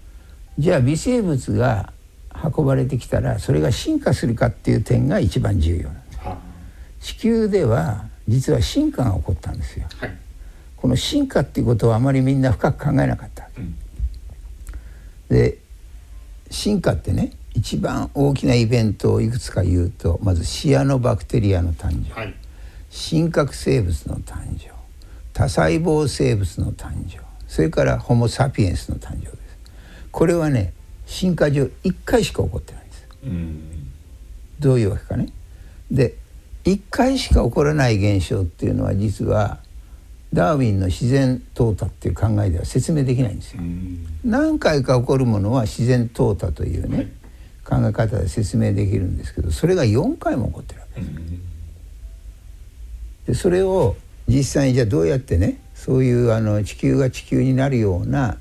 [0.59, 1.93] じゃあ微生物が
[2.57, 6.01] 運ばれてきたらそれが進化するかっていう点が一番重要な
[7.01, 10.17] 地球では実は進化が起こったんですよ、はい、
[10.77, 13.75] この進化っていうことはあまりみんな深く考えなかった、うん、
[15.29, 15.59] で
[16.51, 22.35] 進化ってね一番大きなイベントをいくつか言うとまずシアノバクテリアの誕生、はい、
[22.91, 24.71] 真核生物の誕生。
[25.33, 27.19] 多細胞生物の誕生。
[27.49, 29.37] それからホモ・サピエンスの誕生です。
[30.11, 30.73] これはね
[31.07, 33.09] 進化上1回しか起こってないんです。
[34.61, 35.33] どういうわけかね。
[35.91, 36.17] で
[36.65, 39.59] 1回しか起こらない現象っていうのは実は
[40.33, 43.63] ダーウィンの自然淘汰っていう考えでは説明できないんですよ。
[44.25, 47.09] 何回か起こるものは自然淘汰というね、はい、
[47.71, 51.13] 考え方で説明できるんですけどそれが4回も起こってるわけです。
[53.27, 58.39] でそれを実際にじゃあどうやってねそういうあの地球が地球になるような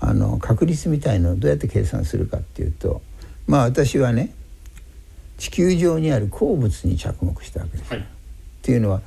[0.00, 3.00] あの確率みたいのをどうやって計算するかっていうと
[3.46, 4.34] まあ私はね
[5.38, 7.90] 地球上にある鉱物に着目したわけです。
[7.90, 8.04] はい、っ
[8.62, 9.00] ていうのは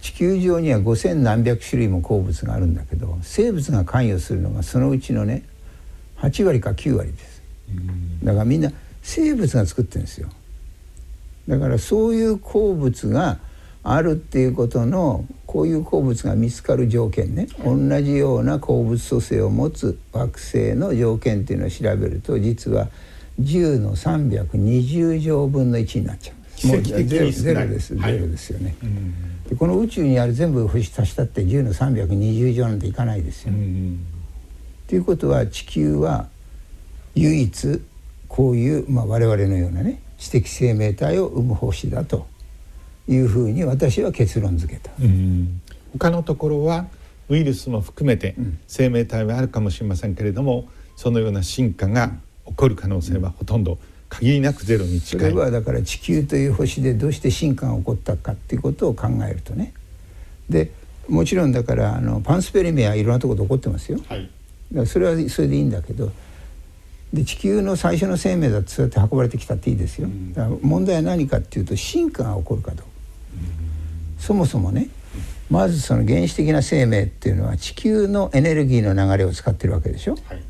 [0.00, 5.44] 地球上には5,000何百種類も鉱物があるんだけど生物が関与するのがそのうちのね
[6.20, 7.42] 8割か9割です。
[8.22, 8.72] だからみんな
[9.04, 10.28] 生物が作ってるんですよ。
[11.46, 13.38] だからそういう鉱物が
[13.82, 22.88] あるっていうことのこういう鉱物が見つかる条件ね同じような鉱物組成を持つ惑星の条件っていうのを調べると実は
[23.40, 26.66] 10の320乗分の1になっちゃうんです。
[26.66, 28.74] もうゼロゼロです、ゼロですよね。
[29.50, 33.52] でこの宇宙にある全部星足したって10の320乗なんていかないですよ。
[34.88, 36.28] ということは地球は
[37.14, 37.82] 唯一
[38.34, 42.26] こういう、まあ、我々のようなね知的生命体を生む星だと
[43.06, 44.90] いうふうに私は結論付けた。
[45.92, 46.86] 他のところは
[47.28, 48.34] ウイルスも含めて
[48.66, 50.66] 生命体はあるかもしれませんけれども、
[50.96, 52.10] そのような進化が
[52.46, 55.30] 起こる可能性はほとんど限りなくゼロに近い。
[55.30, 59.72] それはだから地球という星でどうして進化が起こったかっていうことを考えるとね。
[60.50, 60.72] で
[61.08, 64.00] もちろんだからあのパンスペリメはいろんなところで起こってますよ。
[64.08, 64.28] はい、
[64.72, 66.10] だからそれはそれでいいんだけど
[67.14, 70.08] で地球の最初の生命だってそうやって運ばれてきたっていいですよ。
[70.32, 72.84] だから問題は何かっていうと進化が起こるかどうか。
[74.18, 74.88] そもそもね
[75.50, 80.42] まずその原始的な生命っていうのは地球のエネルギーの流れを使ってるわけでしょ、はい、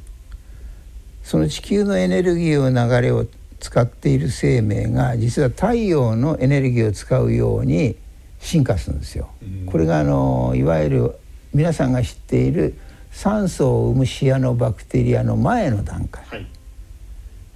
[1.22, 3.26] その地球のエネルギーを流れを
[3.58, 7.96] 使っている生命が実は太陽のエネルギーを使うように
[8.38, 9.30] 進化するんですよ。
[9.66, 11.14] これがあのいわゆる
[11.52, 12.78] 皆さんが知っている
[13.14, 16.46] 酸素を生むシアノバクテリアの前の段階、はい、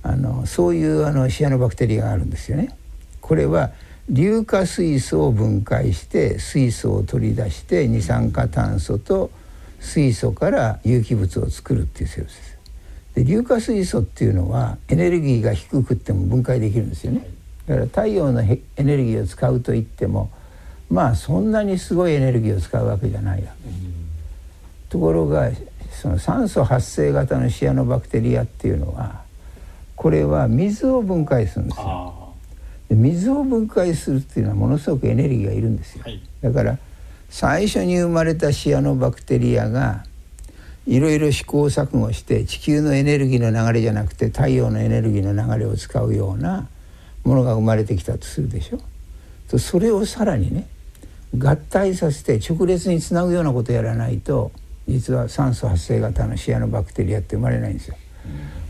[0.05, 2.71] あのそういうあのシアノバクテリアがあるんですよね。
[3.21, 3.73] これは
[4.11, 9.31] 硫化水素を分解して水素を取り出して二酸化炭素と
[9.81, 12.59] 水素から有機物を作るっていうセルです。
[13.16, 17.29] で硫化水素っていうのはエネルギーが低くっても分解できるんですよね。
[17.66, 20.31] だから太陽のエネルギーを使うといっても
[20.88, 24.08] まあそんなにすごいエネルギーを使うわけじゃないわけ。
[24.88, 25.51] ところが
[25.90, 29.22] その酸素発生型のシアノバクテリアっていうのは
[29.96, 32.14] これは水を分解するんですよ。
[32.88, 36.05] で水を分解するっていうのはものすごくエネルギーがいるんですよ。
[36.05, 36.79] はい、だから
[37.29, 40.05] 最初に生まれたシアノバクテリアが
[40.87, 46.66] いろいろ試行錯誤して地球のエネルギーの流れじゃなくて太陽のエネルギーの流れを使うような
[47.24, 48.79] ものが生まれてきたとするでしょ。
[49.51, 50.66] とそれをさらにね
[51.37, 54.51] 合体させて直列につなぐようなことをやらないと
[54.88, 57.96] 実は酸素発生型のシアノバクテリアって生まれないんですよ。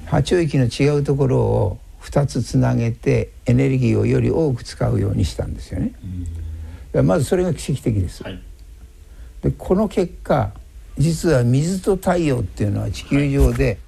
[0.06, 5.92] 波長域の違うところを2つつなげてエネルギーをより多く使うようにしたんですよね。
[7.02, 8.24] まずそれが奇跡的です。
[8.24, 8.42] はい、
[9.42, 10.52] でこの結果
[10.98, 13.78] 実は水と太陽っていうのは地球上で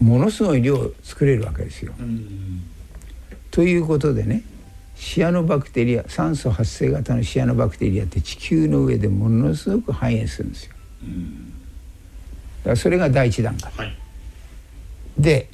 [0.00, 1.92] ものすごい量作れるわけですよ。
[3.52, 4.42] ということでね
[4.96, 10.72] シアノバクテリア酸素発生型のシアノバクテリアって地球の上でものすごく繁栄するんですよ。
[12.66, 13.96] からそれが第一段階、はい、
[15.18, 15.48] で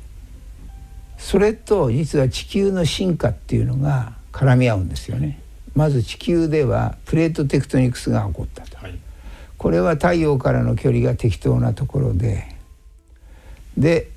[1.18, 5.38] それと実は地球の進化っていうのが絡み合うんですよね。
[5.75, 8.98] まず地球ではプレートテクトニクスが起こったと、はい、
[9.57, 12.48] これは太陽からの距離が適当なところで。
[13.77, 14.11] で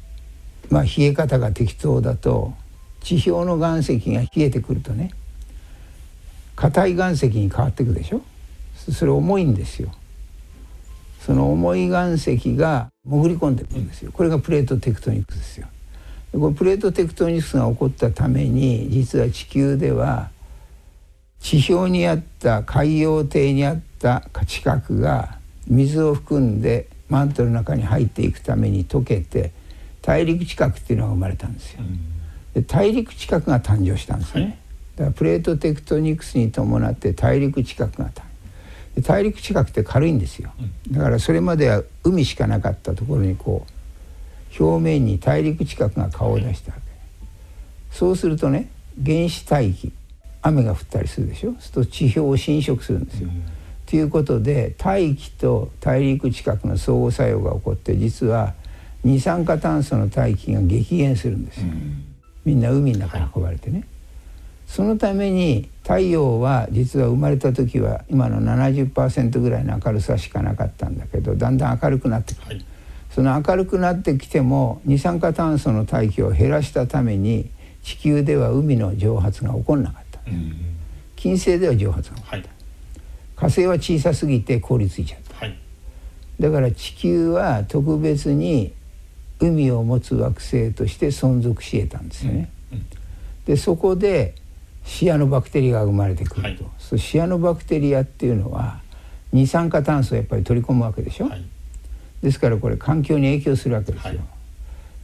[0.70, 2.54] まあ冷え方が適当だと
[3.02, 5.12] 地表の岩石が冷えてくるとね
[6.56, 8.22] 硬い岩石に変わっていくでしょ。
[8.92, 9.92] それ重いんですよ
[11.26, 14.12] その重い岩石が潜り込んでくるんですよ。
[14.12, 15.68] これがプレートテクトニクスですよ。
[16.32, 20.30] このプレートテクトニクスが起こったために実は地球では
[21.40, 29.52] 地表にあった海洋底にあった地殻が水を含んでマントルの中に入っていくために溶けて
[30.04, 31.82] 大陸地殻っていうのが生まれたんですよ。
[32.54, 34.60] で大陸地殻が誕生したんですね。
[34.96, 38.35] だからプレートテクトニクスに伴って大陸地殻が誕生
[39.02, 40.52] 大陸近くって軽いんですよ
[40.92, 43.66] だからそれまでは海しかなかったところにこ
[44.60, 47.26] う表面に大陸近くが顔を出したわけ
[47.92, 48.70] そうするとね
[49.04, 49.92] 原始大気
[50.42, 51.56] 雨が降ったりするでしょ？
[51.60, 53.30] すると地表を侵食するんですよ。
[53.88, 58.54] ということで大気と大陸近くの相互作用が起こって実は
[59.04, 61.68] 二酸化炭素の大気が激減するんですよ。
[62.46, 63.88] みんな海の中に運ばれてね。
[64.68, 72.66] そのために太陽は実は生まれた時は今の70%ぐらいの明るさしかなかったんだけどだんだん明るくなってくる、はい、
[73.12, 77.50] その明るくなってきても二酸化炭素の大気を減らしたために
[77.84, 80.56] 地球では海の蒸発が起こらなかった、うん、
[81.16, 82.50] 金星では蒸発が起こった、はい、
[83.36, 85.58] 火星は小さすぎて凍りついちゃった、はい、
[86.40, 88.74] だから地球は特別に
[89.40, 92.50] 海を持つ惑星として存続し得たんですよね。
[92.72, 92.86] うんうん、
[93.46, 94.34] でそこで
[94.86, 98.80] シアノバクテリアが生まれてくると、はい、そシアノバクテリアっていうのは
[99.34, 101.44] 二酸化炭素をやっぱり取り込むわけでしょ、はい、
[102.22, 104.10] ですからこれ環境に影響するわけですよ。
[104.10, 104.20] はい、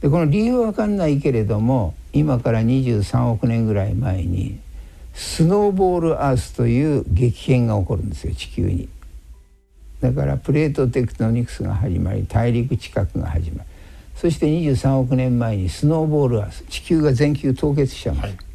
[0.00, 4.58] でこの理由は分かんないけれども今から23億年ぐらい前に
[5.14, 8.88] スノーボールアースという激変が起こるんですよ地球に。
[10.00, 13.68] だからプレートテクトニクスが始まり大陸地殻が始まり
[14.16, 18.51] そして23億年前にスノーボールアース地球が全球凍結しちゃうんです。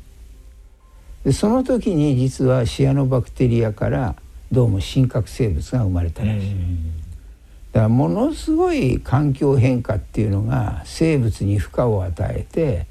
[1.27, 4.15] でその時に実はシアノバクテリアから
[4.49, 6.55] どうも真核生物が生まれたらしい。
[7.73, 12.87] だからものすごい環境変化っていうのが生物に負荷を与えて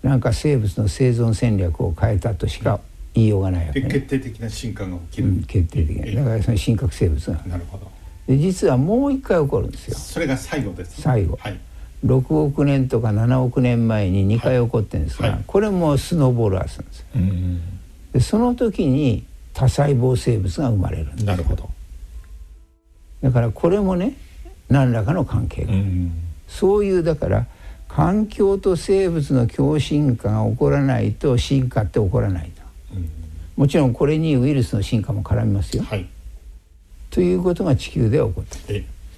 [0.00, 2.78] なんか生物の生存戦略を変えたとしか
[3.14, 6.22] 言いようがないわけ、ね、決定的な進化が起きる、うん、決定的な。
[6.22, 7.42] だからその真核生物が。
[7.48, 7.90] なるほど。
[8.28, 9.96] で実はもう一回起こるんですよ。
[9.96, 11.58] それが最後です、ね、最後、はい、
[12.04, 15.36] 6億年とか7億年前に2回起こってるんですが、はい。
[15.36, 17.60] はい、これもスノーボールアースなんですよ、うん
[18.12, 19.24] でその時に
[19.54, 21.24] 多細胞生物が生まれるんです。
[21.24, 21.70] なるほど。
[23.22, 24.14] だからこれもね
[24.68, 25.72] 何らかの関係が。
[25.72, 25.82] ある、
[26.46, 27.46] そういうだから
[27.88, 32.62] 環境と生物の共進化が起こらないと進化って起こらないと、
[33.56, 36.08] もちろんこれにウイルスの進化も絡みますよ、はい、
[37.10, 38.58] ということが地球で起こった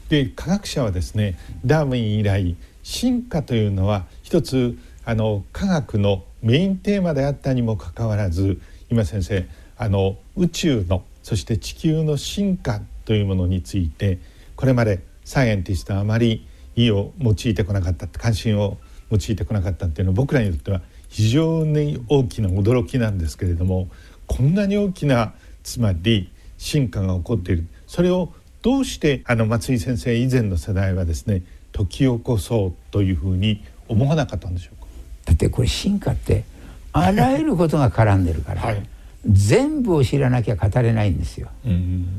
[0.09, 8.61] で科学者はですねダーウィン以来進化というのは一つあの科学のメインテーマであったにもかかわらず
[8.91, 14.21] 今先生あの宇宙のそして地球の進化というものについて
[14.55, 18.77] これまでサイエンティストはあまり意を用いてこなかった関心を
[19.11, 23.89] 用いてこなかったっていうのは僕らにとっては非常に大きな驚きなんですけれども
[24.27, 25.33] こんなに大きな
[25.63, 27.67] つまり進化が起こっている。
[27.87, 28.33] それを
[28.63, 31.43] どうしてあの松井先生以前の世代はですね
[31.77, 34.87] 解き起こそうというふうに思わなかったんでしょうか？
[35.27, 36.45] だってこれ進化って
[36.93, 38.83] あらゆることが絡んでるから、はい、
[39.27, 41.49] 全部を知らなきゃ語れないんですよ。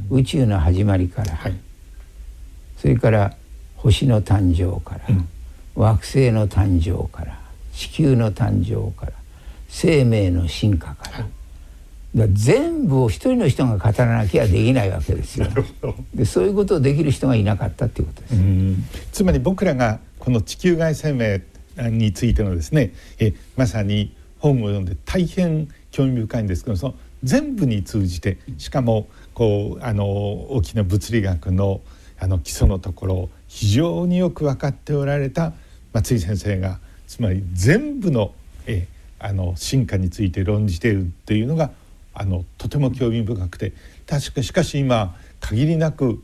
[0.10, 1.58] 宇宙の始まりから、はい、
[2.78, 3.34] それから
[3.78, 5.28] 星の誕生から、うん、
[5.76, 7.40] 惑星の誕生から
[7.74, 9.14] 地球の誕生から
[9.70, 11.12] 生命の進化から。
[11.12, 11.24] はい。
[11.24, 11.30] だ
[12.32, 15.48] 全部を一人の人が語らなきゃできないわけですよ。
[16.14, 18.36] でそういうことをできる人がいなかったっていうことです。
[19.12, 21.42] つまり僕らがこの地球外生命
[21.78, 31.82] についてのですねえまさに本を読んで大変興味深いんですけどその全部に通じてしかもこうあの大きな物理学の
[32.18, 35.52] あの基礎のところを非常によく分かっておられた
[35.92, 38.34] 松井先生がつまり全部の
[38.68, 38.88] え
[39.20, 41.72] あの進化について論じているっていうのが
[42.16, 43.74] あのとても興味深くて
[44.08, 46.24] 確かしかし今限りなく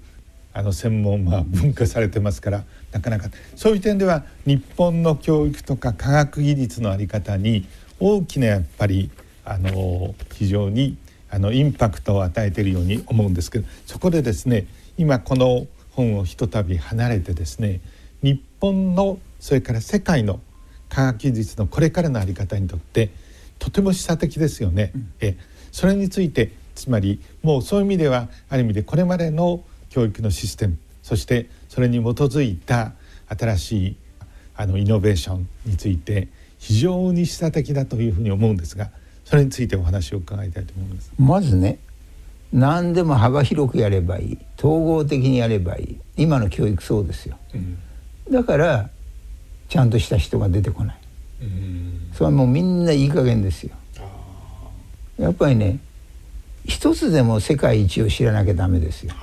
[0.54, 3.30] あの専門は分化されてますからなかなか。
[3.56, 7.68] そういう点では日本の教育とか科学技術の在り方に
[8.00, 9.12] 大きなやっぱり
[9.46, 10.98] あの非常に
[11.30, 14.66] あのインパクトを与えているように思うんですけどそこでですね
[14.98, 17.80] 今この本をひとたび離れてですね
[18.22, 20.40] 日本のそれから世界の
[20.90, 23.12] 科学技術のこれからの在り方にとって
[23.60, 24.92] とても示唆的ですよね。
[24.96, 25.38] うん、え
[25.72, 32.94] それについてつまりもうそういう意味ではある意味でこれまでの教育のシステムそしてそれに基づいた
[33.28, 33.96] 新しい
[34.56, 36.28] あのイノベーションについて
[36.60, 38.92] 非常に示唆的だというふうに思うんですが
[39.26, 41.12] それについてお話を伺いたいと思います。
[41.18, 41.80] まずね
[42.54, 47.78] 何でも幅広くやればいい統合的にやればいい今の教育そうですよ、うん、
[48.30, 48.90] だから
[49.70, 50.98] ちゃんとした人が出てこない、
[51.44, 53.76] うん、それはもうみんないい加減ですよ
[55.18, 55.80] やっぱりね
[56.66, 59.14] 一つでも世界一を知らなきゃダメですよ。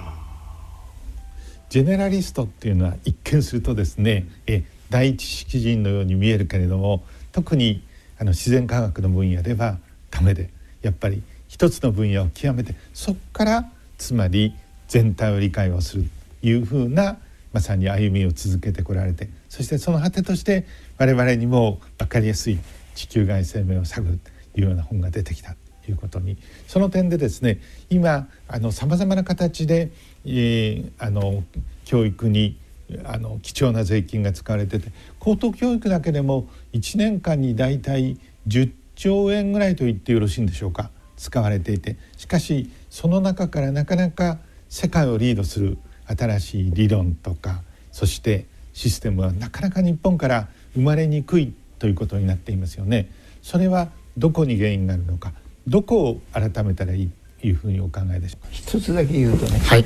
[1.68, 7.82] ジェネラリストっていうのは一見するとですねえ第一識人のように見えるけれども特に
[8.18, 9.78] あの自然科学の分野では
[10.10, 14.54] ダメでやっぱり一つの分野を極めてそこからつまり
[14.88, 16.04] 全体を理解をする
[16.40, 17.18] というふうな
[17.52, 20.66] まさに歩みを続けてこられてそしてその果てとして
[20.96, 22.58] 我々にも分かりやすい
[22.94, 24.18] 地球外生命を探る
[24.54, 25.54] というような本が出てきた
[25.90, 26.36] いうことに。
[26.66, 27.60] その点でですね
[27.90, 28.28] 今
[28.70, 29.90] さまざまな形で、
[30.24, 31.44] えー、あの
[31.84, 32.56] 教育に
[33.04, 38.16] あの貴重な税金が使われてて高等教育だけでも1年間に大体
[38.46, 41.96] 10兆円ぐらいと言ってよろしいんでしょうか使われていて。
[42.16, 47.62] しかしその中からなかなか世界をリードする新しい理論とか
[47.92, 53.10] そしてシステムはなかなか日本から生まれにくいということになっていますよね。
[53.42, 55.32] それはどこに原因があるのか。
[55.68, 57.10] どこを改めたらいい
[57.40, 58.48] というふうにお考えでしょうか？
[58.50, 59.84] 一つだけ言うとね、はい、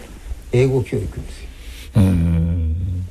[0.52, 1.48] 英語教育ですよ。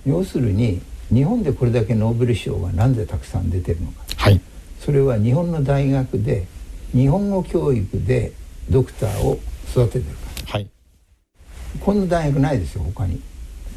[0.05, 4.41] 要するに日本でこれだけノーベル賞がなんでたくさん出てるのか、はい、
[4.79, 6.47] それは日本の大学で
[6.93, 8.31] 日本語教育で
[8.69, 9.37] ドクターを
[9.69, 10.11] 育ててるか。
[10.47, 10.67] ら、はい、
[11.79, 13.21] こんな大学ないですよ他に。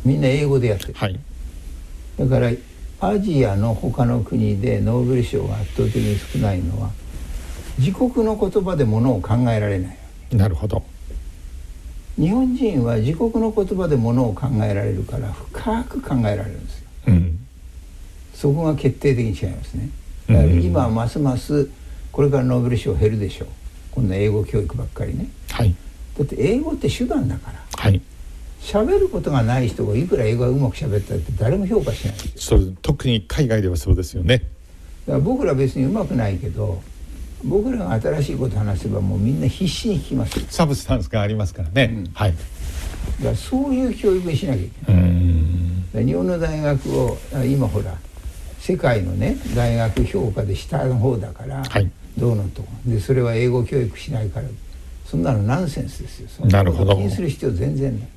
[0.05, 1.19] みんな英語でやってる、はい、
[2.19, 2.51] だから
[3.01, 6.91] アジアの他の国でノーベル賞が圧倒的に少ないのは
[7.79, 9.99] 自国の言葉でものを考えられない。
[10.33, 10.83] なるほど。
[12.17, 17.39] 日本人は自国の言葉でものを考えられるから深く考えられるんですよ、うん、
[18.33, 19.89] そこが決定的に違いますね。
[20.29, 21.69] だから今はますます
[22.13, 23.49] これからノーベル賞減るでしょう。
[23.91, 25.75] 今度は英語教育ばっかりね、はい、
[26.17, 27.61] だって英語って手段だから。
[27.77, 28.01] はい。
[28.61, 32.15] 喋ることがない人がいくら英語がうまく喋ったって誰も評価しない。
[32.37, 34.39] それ特に海外ではそうですよね。
[34.39, 34.49] だか
[35.15, 36.81] ら僕ら別にうまくないけど
[37.45, 42.33] 僕らが新しいこと話せばもうみんな必死に聞きますサブスタンスがありますからね、うん、はい。
[42.33, 46.05] だからそういう教育にしなきゃいけない。
[46.07, 47.17] 日本の大学を
[47.47, 47.97] 今ほら
[48.59, 54.47] 世界のね大学評価で下の方だから、はい、どうのとでそれは英語教育しないから。
[55.05, 56.47] そんなのナンセンスですよ。
[56.47, 56.97] なるほど。
[56.97, 58.09] 気にする必要全然ない。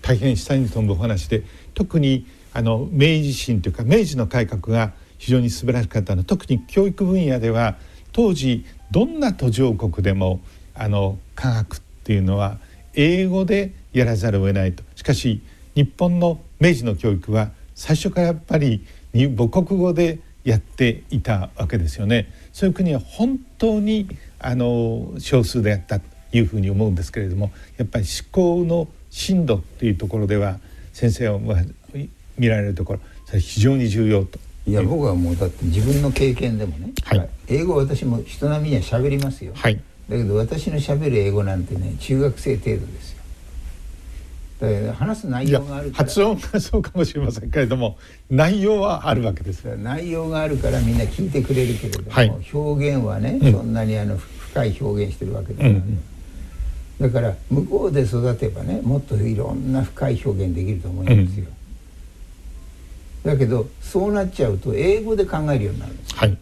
[0.00, 1.42] 大変下に飛ぶお話で
[1.74, 7.76] 特にあの明治維新というか明治の改革が非常に素晴らしかったのは特に教育分野では
[8.18, 10.40] 当時どんな途上国でも
[10.74, 12.58] あの科学っていうのは
[12.94, 15.40] 英語でやらざるを得ないとしかし
[15.76, 22.28] 日本の明治の教育は最初からやっぱり母国語でやっていたわけですよね。
[22.52, 24.08] そういう国は本当に
[24.40, 30.58] あの少数であったというふうに思うんですけれどもやっぱり思考の深度っていうところでは
[30.92, 31.38] 先生は
[32.36, 34.40] 見られるところそれ非常に重要と。
[34.68, 43.18] いや僕はもうだって自分の経験でもね、はい、英語私も人並みには喋りますよ、はい、だけど私の喋る英語なんてね中学生程度ですよ。
[44.60, 46.04] だから話す内容があるから。
[46.04, 47.96] 発音がそうかもしれませんけれども
[48.28, 49.64] 内容はあるわけです。
[49.76, 56.02] 内容があるからみんな聞いてくれるけれども、はい、表現はね、うん、そんなにあの深い表現してるわけではない、うん。
[57.00, 61.52] だから向こうで育てばねもっといろんな深い表現できると思いますよ、うん、
[63.24, 66.38] だけどそうなっちゃうと英語で考えるようになるんです、はい、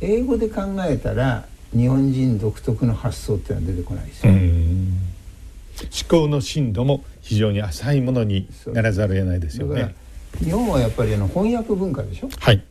[0.00, 1.44] 英語で考えたら
[1.76, 9.94] 日本人独特の発想っていうのは出てこないですよ、思考の深度も非常に浅いものにならざるを得ないですよね。
[10.38, 12.30] 日本はやっぱりあの翻訳文化でしょ。
[12.38, 12.56] はい。
[12.56, 12.64] やっ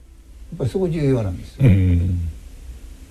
[0.58, 1.70] ぱりそこ重要なんですよ。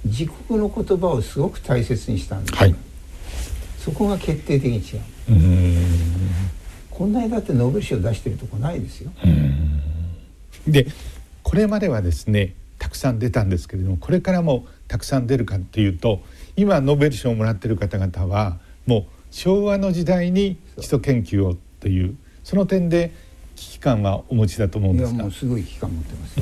[0.04, 2.74] 自国の言葉をすごく大切にしたんです、はい。
[3.78, 5.00] そこが決定的に違う
[6.98, 9.12] こんなにだってノーベル賞出してるとこないですよ。
[10.66, 10.86] で
[11.44, 16.20] これまではですねたくさん出たんですけれどもこれからもたくさん出るかっていうと
[16.56, 23.12] 今ノーベル賞をもらってる方々はもう昭和の時代に基礎研究をというその点で
[23.54, 26.40] 危機感はお持ちだと思うんですがいやもうすごい危機感持ってます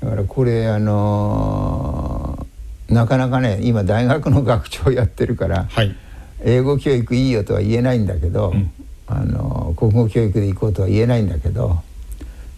[0.00, 2.52] だからこれあのー
[2.92, 5.96] なかなかね今大学の学長やってるから、はい、
[6.44, 8.72] 英語教育いいよとは言えないんだけど、うん、
[9.06, 11.82] あの国語教育で行こうとは言えないんだけど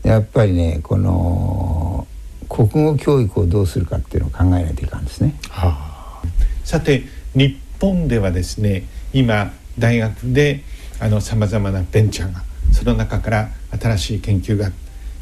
[0.02, 2.06] やっぱりねこの
[2.48, 5.34] 国語教育をどうするかっていうのを考えないといかんですね。
[5.48, 6.26] はあ、
[6.62, 7.04] さて
[7.34, 10.62] 日本ではですね今大学で
[11.20, 13.48] さまざまなベンチャーがその中から
[13.80, 14.70] 新しい研究が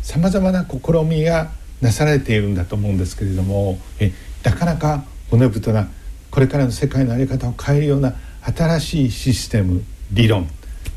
[0.03, 1.51] さまざまな試みが
[1.81, 4.13] なされているんだと思うんですけれどもえ
[4.45, 5.89] なかなか骨太な
[6.31, 8.15] これからの世界の在り方を変えるような
[8.45, 9.83] 新しいシステム
[10.13, 10.49] 理論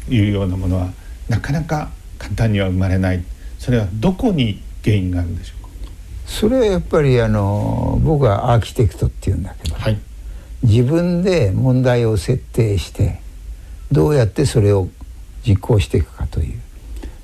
[0.08, 0.92] というようなものは
[1.30, 3.24] なかなか簡単には生まれない。
[3.60, 5.70] それはどこに原因があるんでしょうか？
[6.26, 9.98] それはやっぱりあの僕はアーキテクトっていうんだけど、はい、
[10.64, 13.22] 自分で問題を設定して
[13.92, 14.90] どうやってそれを
[15.48, 16.60] 実行していくかという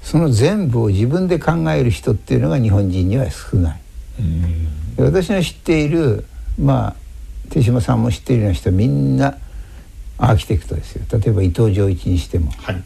[0.03, 3.81] その全部を自分で考える人っていうのが日本人には少ない。
[4.97, 6.25] 私の知っている
[6.59, 6.95] まあ
[7.49, 9.37] 手島さんも知っているような人はみんな
[10.21, 11.03] アーキテクトですよ。
[11.11, 12.83] 例えば伊藤浄一にしても、はい、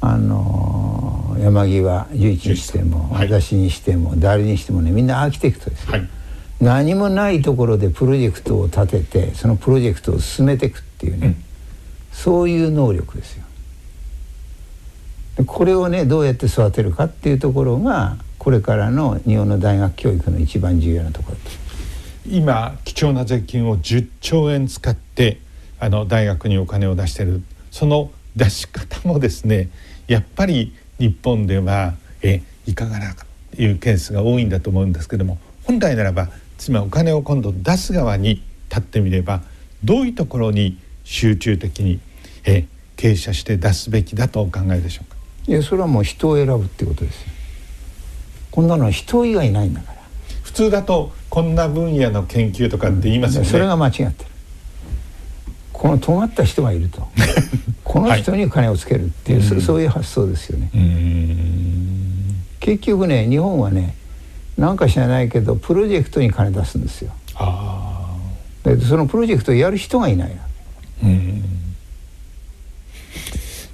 [0.00, 6.08] あの山際十一にしても、はい、私にしても誰にしてもねみんなアーキテクトですよ、はい、
[6.60, 11.36] 何もないところでプロジェクトを立ててそのプロジェクトを進めていくっていうね、うん、
[12.10, 13.44] そういう能力ですよ。
[15.46, 21.36] これをねどうやって育てるかっていうところがこれからの日本の大学教育の一番重要なところ。
[22.28, 25.38] 今貴重な税金を10兆円使って
[25.80, 27.42] あの大学にお金を出してる。
[27.70, 29.68] その出し方もですね
[30.06, 39.42] やっぱり日本ではえいかがなかというケースが多いんだと思うんですけども本来ならばつまりお金を今度出す側に立ってみれば
[39.84, 42.00] どういうところに集中的に
[42.44, 42.66] え
[42.96, 45.16] 傾斜して出すべきだとお考えでしょうか？
[45.46, 47.28] いやそれはもう人を選ぶっていうことですよ。
[48.50, 49.98] こんなのは人以外ないんだから。
[50.42, 54.12] 普通だとこんな分野の研究とかって言いますよね、それが間違ってる
[55.78, 57.08] この尖った人がいると。
[57.84, 60.70] この人に金をつけるっていう、はい、そういう発想ですよね。
[62.60, 63.94] 結局ね日本はね
[64.58, 67.12] なんか知らないけどプロジェクトに金出すんですよ。
[67.36, 68.14] あ
[68.86, 70.36] そのプロジェクトをやる人がいない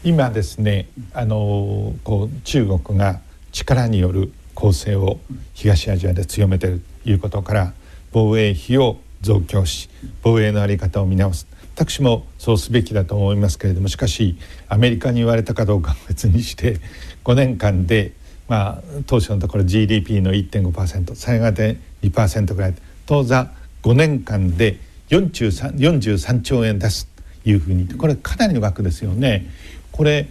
[0.04, 5.18] 今ですねあのこう中国が力による攻勢を
[5.54, 7.72] 東アジアで強めているということから
[8.12, 9.88] 防衛費を増強し
[10.22, 14.36] 防衛の在り方を見直す私もそうすべきだと思いますけれどもしかし
[14.68, 16.78] アメリカに言われたかどうかは別にして
[17.24, 18.12] 5年間で、
[18.48, 22.74] まあ、当初のところ GDP の1.5%最後で2%ぐらい
[23.06, 23.50] 当座
[23.82, 27.06] 5年間で 43, 43兆円出す
[27.42, 29.50] というふうにこれかなりの額ですよね。
[29.92, 30.26] これ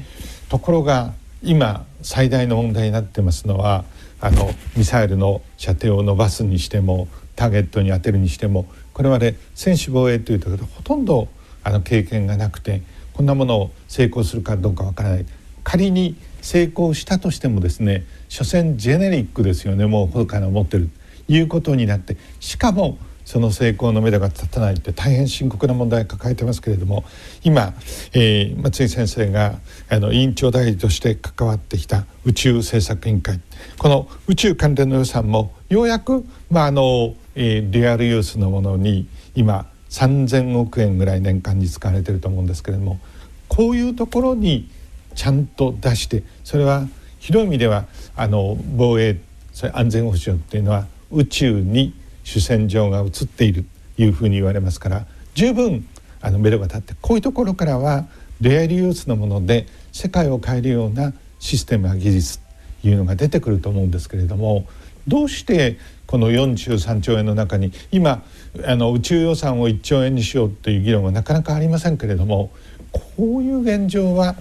[0.49, 1.13] ところが
[1.43, 3.85] 今最大の問題になってますのは
[4.19, 11.27] あのミサイルの射程を伸ばすにしてもターゲットに当てるにしてもこれまで専守防衛というところでほとんど
[11.63, 12.83] あの経験がなくて
[13.13, 15.25] こんなものを成功するかどうかわからない。
[15.63, 20.89] 仮に成功したとしてもですね所詮ジェネリックですよねもう他の持ってる。
[21.27, 27.05] ということになってしかもその成功の目処が立たないって大変深刻な問題を抱えてますけれども
[27.43, 27.73] 今、
[28.13, 33.39] えー、松井先生があの委員長代理として関わってきた宇宙政策委員会。
[33.77, 42.99] この宇宙関連の予算もようやく、まああのえー、リアルユースのものに今3,000億円ぐらい年間に使われてると思うんですけれども
[43.47, 44.69] こういうところに
[45.15, 46.87] ちゃんと出してそれは
[47.17, 47.85] 広い意味では
[48.15, 49.17] あの防衛
[49.51, 55.87] それ安全保障っていうのは宇宙に主戦場が移っているというふうに言われますから十分
[56.21, 58.05] あの目処が立ってこういうところからは
[58.41, 62.39] レアリユースのもので世界を変えるようなシステムや技術
[62.81, 64.67] というのが出てくると思うんですけれども
[65.07, 65.77] どうして
[66.13, 68.21] この43兆円の中に今
[68.67, 72.51] あの宇宙予算を1兆円にしようという議論はなかなかありませんけれども
[72.91, 74.35] こういう現状は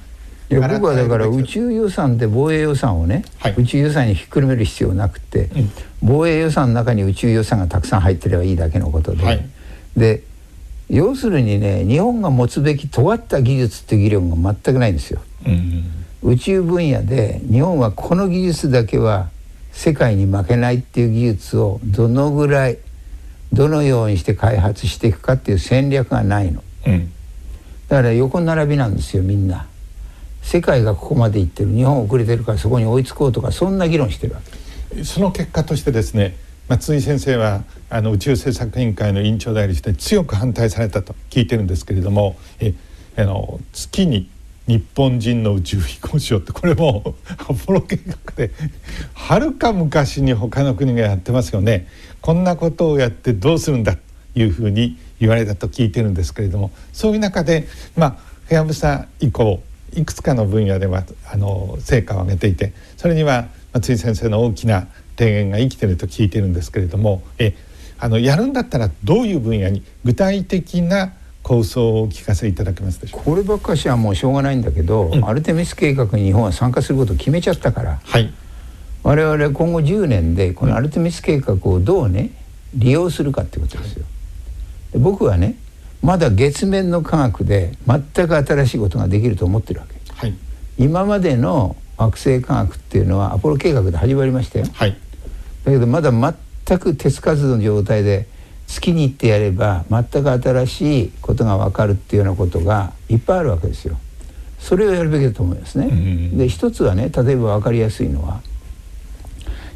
[0.50, 5.70] 僕はだから宇宙予算で防衛予算をね、はい、宇宙予算にひっくるめる必要なくて、うん、
[6.02, 9.48] 防衛予算の中に宇宙予算がたくさん入ってればいいだけのことで、はい、
[9.96, 10.24] で
[10.90, 15.22] 要するにね日本が持つべき尖った技術っていう議論が全くないんですよ。
[15.46, 15.50] う
[16.28, 19.30] ん、宇宙分野で日本はこの技術だけは
[19.72, 22.78] 世界に負けないっていう技術をどのぐらい
[23.52, 27.12] どのようにして開発していくかっていう戦略がないの、うん、
[27.88, 29.66] だから横並びなんですよみんな。
[30.42, 31.70] 世界がここまで行ってる。
[31.70, 34.40] 日本遅れてるからそこに追いつこうとかそんな議論してるわ
[34.94, 35.04] け。
[35.04, 36.36] その結果としてですね
[36.68, 42.74] 松井先生はあの宇宙政策委員会の委員長代理して強く反対されたと聞いてるんですけれどもえ
[43.16, 44.28] あの月に
[44.66, 47.16] 日本人の宇宙飛行士をってこれも
[47.48, 48.50] アポロ計画で
[49.14, 51.88] はるか昔に他の国がやってますよね。
[52.20, 54.00] こんなことをやってどうするんだと
[54.36, 58.16] いうふうに言われたと聞いてるんですけれどもそういう中でまあは
[58.48, 59.62] やぶさ以降
[59.94, 64.86] いくつかの分野ではあの成果を上げていてそれには松井先生の大きな
[65.18, 67.54] 提言が生きてると聞いてるんですけれどもえ
[67.98, 71.12] あのやるんだったらどういう分野に具体的な
[71.43, 78.32] 構想をお聞かせいただけますでしょうこればっかしはもうしょうがないんだけど、うん、アルテミス計画に日本は参加することを決めちゃったから、はい、
[79.03, 82.30] 我々今後10年でこのアルテミス計画をどうね
[82.74, 84.07] 利用するかってことですよ。
[84.95, 85.57] 僕はね
[86.03, 90.34] まだ月面の科学で全く新しいことができると思ってるわけ、はい、
[90.76, 94.97] 今までの惑星科学っていうのはアポロ計画で始まりましたよ、はい、
[95.64, 98.26] だけどまだ全く鉄活動の状態で
[98.72, 103.98] 月に行ってやれば全く新しいことが分かるっていうようなことがいっぱいあるわけですよ。
[104.58, 106.30] それをやるべきだと思いますね。
[106.32, 108.40] で一つはね例えば分かりやすいのは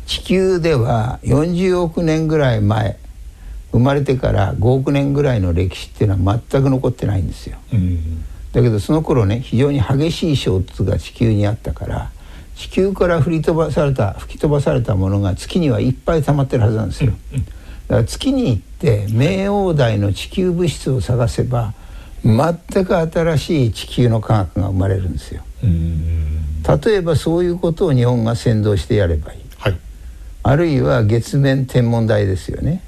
[0.07, 2.97] 地球では40億年ぐらい前
[3.73, 7.59] 生まれてから5億年ぐらいの歴史っていうのは全く残ってないんですよ。
[8.53, 12.11] だけどその頃ね非常に激しい衝突が地球にあったから
[12.55, 17.13] 地球から振り飛ばされた吹き飛ばされたものが月にはいっぱい溜まってるはずなんですよ。
[17.89, 21.75] だから月に行って冥王台の地球物質を探せば
[22.25, 25.43] 全く新しい地球の科学が生まれるんですよ。
[26.85, 29.41] 例えばそういうことを日本が先導してやればいい。
[29.59, 29.79] はい、
[30.43, 32.83] あるいは月面天文台ですよね。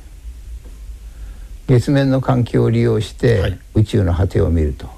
[1.68, 4.88] 月面の環境を利用して宇宙の果てを見ると、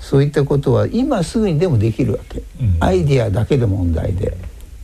[0.00, 2.42] そういったことは今すぐにでもできるわけ、
[2.80, 4.36] アイディアだけで問題で。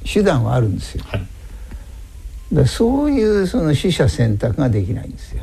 [0.06, 1.04] 手段はあるんですよ。
[1.04, 1.26] はい
[2.52, 5.40] だそういうその取捨選択ができないんですよ。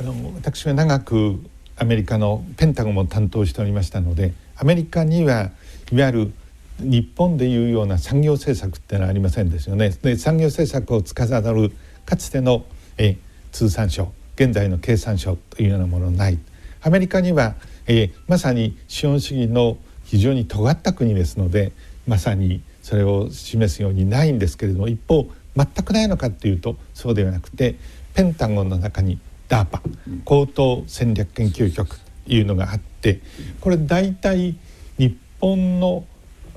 [0.00, 1.40] あの私は長く
[1.76, 5.50] アメリカのペンタゴンも担当しておりましたのでアメリカには
[5.92, 6.32] いわゆる
[6.78, 9.90] 日本でいうような産業政策ってのはありませんですよね。
[9.90, 11.72] で産業政策を司る
[12.06, 12.64] かつての
[12.96, 13.16] え
[13.52, 16.38] 通産省現在の経産省というようなものない
[16.80, 17.56] アメリカには、
[17.88, 21.72] えまさに資本主義の非常に尖った国ですので
[22.06, 27.74] まさにそれを示すようにないんですけれども一方全くないのかっていうとそうではなくて
[28.14, 29.18] ペンタゴンの中に
[29.50, 29.80] DARPA
[30.24, 33.20] 高等戦略研究局というのがあって
[33.60, 34.56] これ大体
[34.96, 36.06] 日本の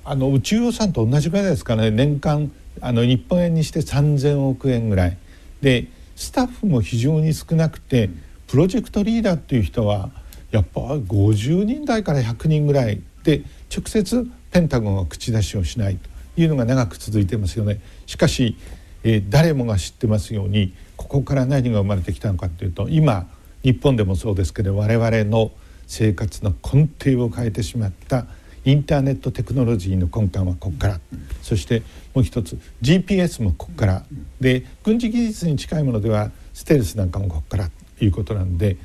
[0.06, 1.92] あの宇宙予算と同じぐらいですかね。
[1.92, 5.18] 年間あの日本円にして3,000億円ぐらい。
[5.62, 8.10] でスタッフも非常に少なくて
[8.48, 10.12] プロジェクトリーダーっていう人は
[10.52, 13.02] やっぱ50人台から100人ぐらい。
[13.24, 17.82] で直接ペンタゴンは口出しをしないというのが長く続いてますよね。
[18.06, 18.58] しかし、
[19.04, 23.28] えー、誰もが知ってますようにここから何が生まれてきたのかというと今
[23.64, 25.52] 日本でもそうですけど我々の
[25.88, 28.26] 生活の根底を変えてしまった
[28.64, 31.00] インターネットテクノロジーの根幹はここから。
[31.42, 31.82] そして
[32.14, 34.06] もう一つ GPS もここから。
[34.40, 37.70] で軍事技術に近いものではステルスなんかもここから。
[37.98, 38.78] ということなんで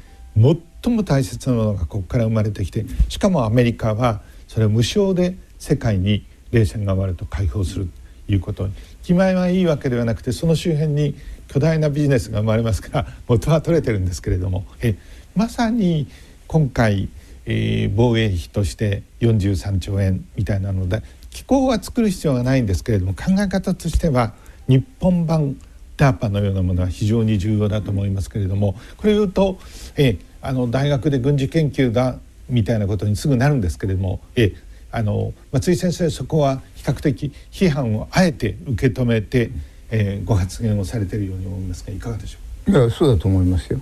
[0.82, 7.88] 最も大切なものがここから生まれてきてしかもアメリカはそれを無償で世界に冷戦が終わると解放する
[8.26, 8.72] ということに
[9.02, 11.14] 気前はいいわけではなくてその周辺に
[11.48, 14.64] 巨大なビジネスが生まれますから元は取れてるんですけれども。
[14.80, 14.96] え
[15.36, 16.08] まさに
[16.46, 17.10] 今回、
[17.44, 24.32] えー、防衛費として43兆円みたいなので機構は作る必要がないんですけれども考え方としては
[24.66, 25.56] 日本版
[25.98, 29.58] DARPA のようなものは非常に重要だと思いますけれどもこれを言うと、
[29.96, 32.18] えあの大学で軍事研究だ
[32.48, 34.54] みたいなことにすぐなるんですけれども、え
[34.92, 39.50] あの松井先生そこは比較的批判をあえて受け止めて、
[39.90, 42.70] えー、ご発言をされているように思いますがいかがでしょう？
[42.70, 43.80] いやそうだと思いますよ。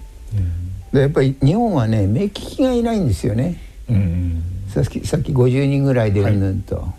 [0.93, 3.61] でやっぱり日本はね目利きがいないんですよね。
[3.89, 6.95] うんさっきさっき50人ぐらいでうんぬんと、は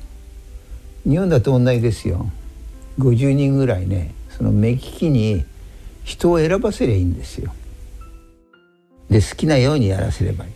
[1.05, 2.29] い、日本だと同じですよ。
[2.99, 5.43] 50人ぐらいねその目利きに
[6.05, 7.53] 人を選ばせりゃいいんですよ。
[9.09, 10.51] で好きなようにやらせればいい。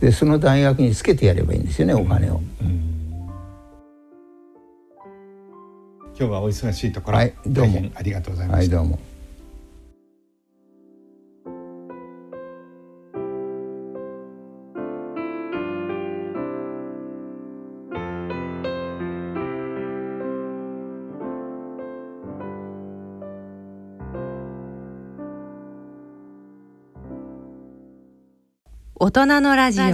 [0.00, 2.40] でその大学につけてやればいいんですよねお金を。
[6.16, 8.76] 今日はお忙しいところ、はい、どうもありがとうございました。
[8.76, 9.13] はい、どうも。
[29.06, 29.84] 大人のラジオ。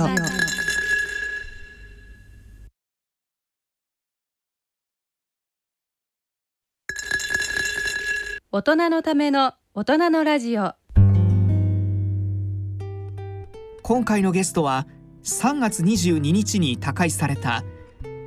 [8.53, 10.75] 大人のための大人のラジオ。
[13.83, 14.87] 今回のゲストは
[15.25, 17.65] 3月22日に他界された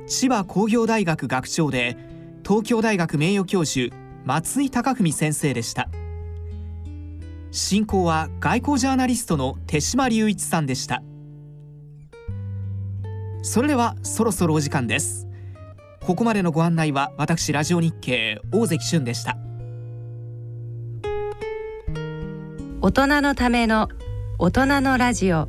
[0.06, 1.96] 千葉工業大学学長で
[2.46, 5.88] 東京大学名誉教授松井孝文先生でした。
[7.54, 11.04] 進行は外交ジャーナリストの手島隆一さんでした。
[13.42, 15.28] それではそろそろお時間です。
[16.04, 19.36] ここまでのご案内は私ラジオ日経大関俊でした。
[22.80, 23.88] 大人のための
[24.40, 25.48] 大人のラジオ。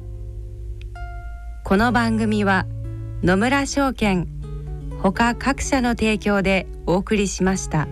[1.64, 2.68] この番組は
[3.24, 4.28] 野村証券
[5.02, 7.88] ほか各社の提供でお送りしました。